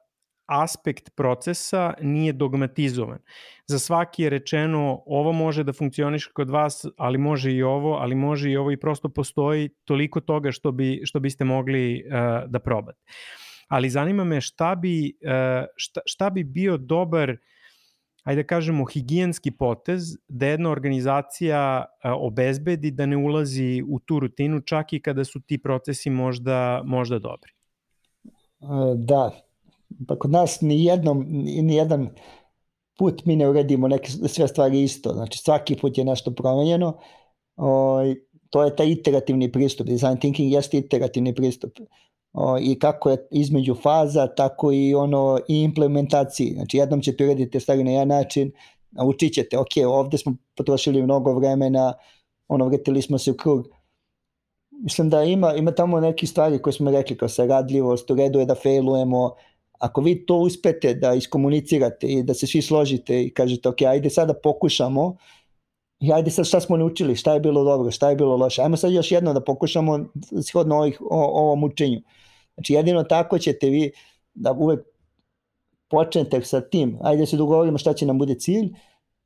[0.45, 3.19] aspekt procesa nije dogmatizovan.
[3.67, 8.15] Za svaki je rečeno ovo može da funkcioniše kod vas, ali može i ovo, ali
[8.15, 12.59] može i ovo i prosto postoji toliko toga što, bi, što biste mogli uh, da
[12.59, 13.01] probate.
[13.67, 17.37] Ali zanima me šta bi, uh, šta, šta bi bio dobar uh,
[18.25, 24.61] ajde da kažemo, higijenski potez da jedna organizacija obezbedi da ne ulazi u tu rutinu
[24.61, 27.51] čak i kada su ti procesi možda, možda dobri?
[28.95, 29.31] Da,
[30.07, 32.09] pa kod nas ni, jednom, ni jedan
[32.97, 35.13] put mi ne uredimo neke sve stvari isto.
[35.13, 36.97] Znači svaki put je nešto promenjeno.
[37.55, 38.01] O,
[38.49, 39.87] to je taj iterativni pristup.
[39.87, 41.71] Design thinking jeste iterativni pristup
[42.35, 46.53] o, i kako je između faza, tako i ono i implementaciji.
[46.53, 48.51] Znači jednom ćete urediti stvari na jedan način,
[48.91, 51.93] naučit ćete, ok, ovde smo potrošili mnogo vremena,
[52.47, 53.67] ono, vretili smo se u krug.
[54.71, 58.45] Mislim da ima, ima tamo neki stvari koje smo rekli kao saradljivost, u redu je
[58.45, 59.31] da failujemo,
[59.79, 64.09] ako vi to uspete da iskomunicirate i da se svi složite i kažete, ok, ajde
[64.09, 65.15] sada pokušamo,
[65.99, 68.77] i ajde sad šta smo naučili, šta je bilo dobro, šta je bilo loše, ajmo
[68.77, 69.99] sad još jedno da pokušamo
[70.47, 72.01] shodno ovih, o, ovom učenju.
[72.55, 73.91] Znači jedino tako ćete vi
[74.33, 74.79] da uvek
[75.87, 78.73] počnete sa tim, ajde da se dogovorimo šta će nam bude cilj.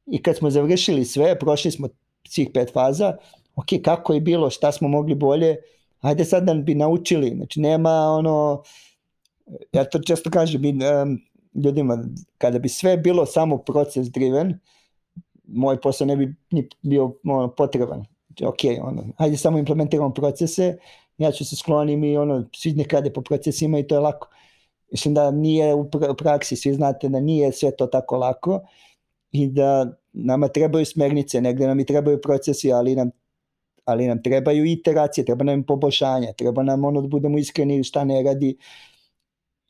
[0.06, 1.88] I kad smo završili sve, prošli smo
[2.28, 3.18] svih pet faza,
[3.56, 5.58] ok, kako je bilo, šta smo mogli bolje,
[6.02, 8.64] ajde sad da bi naučili, znači nema ono,
[9.72, 11.20] ja to često kažem mi, um,
[11.64, 12.04] ljudima,
[12.38, 14.60] kada bi sve bilo samo proces driven,
[15.48, 18.06] moj posao ne bi ni bio ono, potreban.
[18.28, 20.78] Znači, ok, ono, ajde samo implementiramo procese
[21.20, 24.28] ja ću se sklonim i ono, svi nek rade po procesima i to je lako.
[24.92, 28.62] Mislim da nije u praksi, svi znate da nije sve to tako lako
[29.32, 33.12] i da nama trebaju smernice, negde nam i trebaju procesi, ali nam
[33.86, 38.24] ali nam trebaju iteracije, treba nam poboljšanja, treba nam ono da budemo iskreni šta ne
[38.24, 38.58] radi.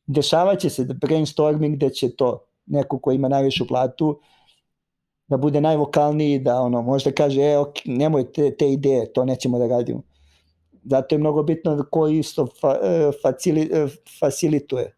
[0.07, 4.19] Dešavaće se da brainstorming gde će to neko ko ima najvišu platu
[5.27, 9.59] da bude najvokalniji, da ono možda kaže, e, ok, nemoj te, te ideje, to nećemo
[9.59, 10.01] da radimo.
[10.89, 13.87] Zato je mnogo bitno ko isto fa, e, facili, e,
[14.19, 14.95] facilituje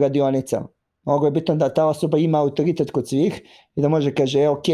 [0.00, 0.68] radionicama.
[1.06, 3.42] Mnogo je bitno da ta osoba ima autoritet kod svih
[3.76, 4.64] i da može kaže, e, ok,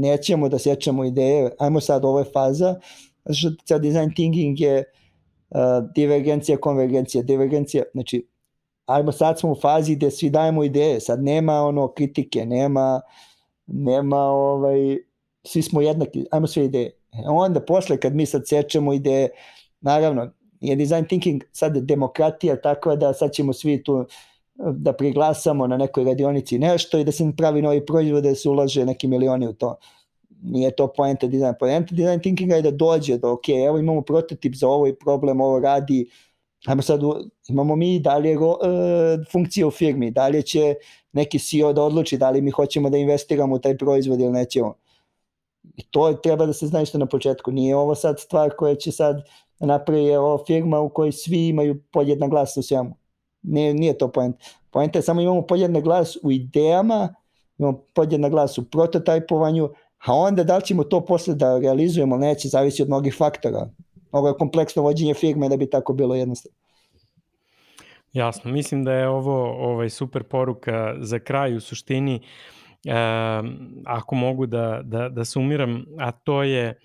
[0.00, 2.74] nećemo da sjećamo ideje, ajmo sad, ovo je faza,
[3.32, 4.84] što ceo design thinking je
[5.50, 5.60] uh,
[5.94, 8.28] divergencija, konvergencija, divergencija, znači,
[8.86, 13.00] ajmo sad smo u fazi gde svi dajemo ideje, sad nema ono kritike, nema,
[13.66, 14.98] nema ovaj,
[15.46, 16.90] svi smo jednaki, ajmo sve ideje.
[17.14, 19.28] E, onda posle kad mi sad sečemo ide,
[19.80, 24.06] naravno, je design thinking sad demokratija takva da sad ćemo svi tu
[24.54, 28.84] da priglasamo na nekoj radionici nešto i da se pravi novi proizvod da se ulaže
[28.84, 29.76] neki milioni u to.
[30.42, 31.54] Nije to poenta design.
[31.60, 35.40] Poenta design thinkinga je da dođe do, ok, evo imamo prototip za ovo i problem,
[35.40, 36.10] ovo radi,
[36.66, 37.00] ajmo sad,
[37.48, 40.74] imamo mi dalje ro, e, funkcije u firmi, dalje će
[41.12, 44.74] neki CEO da odluči da li mi hoćemo da investiramo u taj proizvod ili nećemo
[45.76, 47.50] I to treba da se zna isto na početku.
[47.52, 49.22] Nije ovo sad stvar koja će sad
[49.60, 52.96] napravi ovo firma u kojoj svi imaju podjedna glas u svemu.
[53.42, 54.36] Nije, nije to point.
[54.70, 57.14] Point je samo imamo podjedna glas u idejama,
[57.58, 59.68] imamo podjedna glas u prototajpovanju,
[60.06, 63.68] a onda da li ćemo to posle da realizujemo, neće, zavisi od mnogih faktora.
[64.12, 66.56] Ovo je kompleksno vođenje firme da bi tako bilo jednostavno.
[68.12, 69.36] Jasno, mislim da je ovo
[69.70, 72.14] ovaj super poruka za kraj u suštini.
[72.16, 72.53] Uh,
[73.84, 76.78] ako mogu da, da, da sumiram, a to je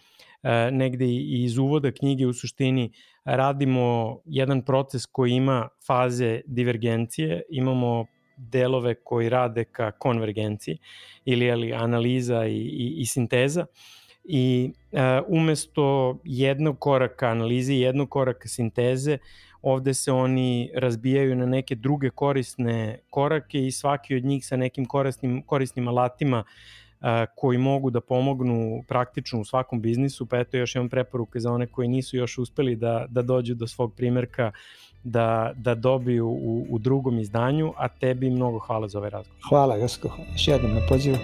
[0.44, 2.92] e, negde iz uvoda knjige u suštini
[3.26, 8.06] radimo jedan proces koji ima faze divergencije, imamo
[8.38, 10.78] delove koji rade ka konvergenciji
[11.26, 13.66] ili ali, analiza i, i, i sinteza.
[14.24, 19.18] I uh, umesto jednog koraka analize i jednog koraka sinteze,
[19.62, 24.86] ovde se oni razbijaju na neke druge korisne korake i svaki od njih sa nekim
[24.86, 26.44] korisnim, korisnim alatima
[27.36, 31.68] koji mogu da pomognu praktično u svakom biznisu, pa eto još imam preporuke za one
[31.68, 34.52] koji nisu još uspeli da, da dođu do svog primerka
[35.04, 39.42] da, da dobiju u, u drugom izdanju, a tebi mnogo hvala za ovaj razgovor.
[39.50, 41.18] Hvala, Josko, još jednom na pozivu.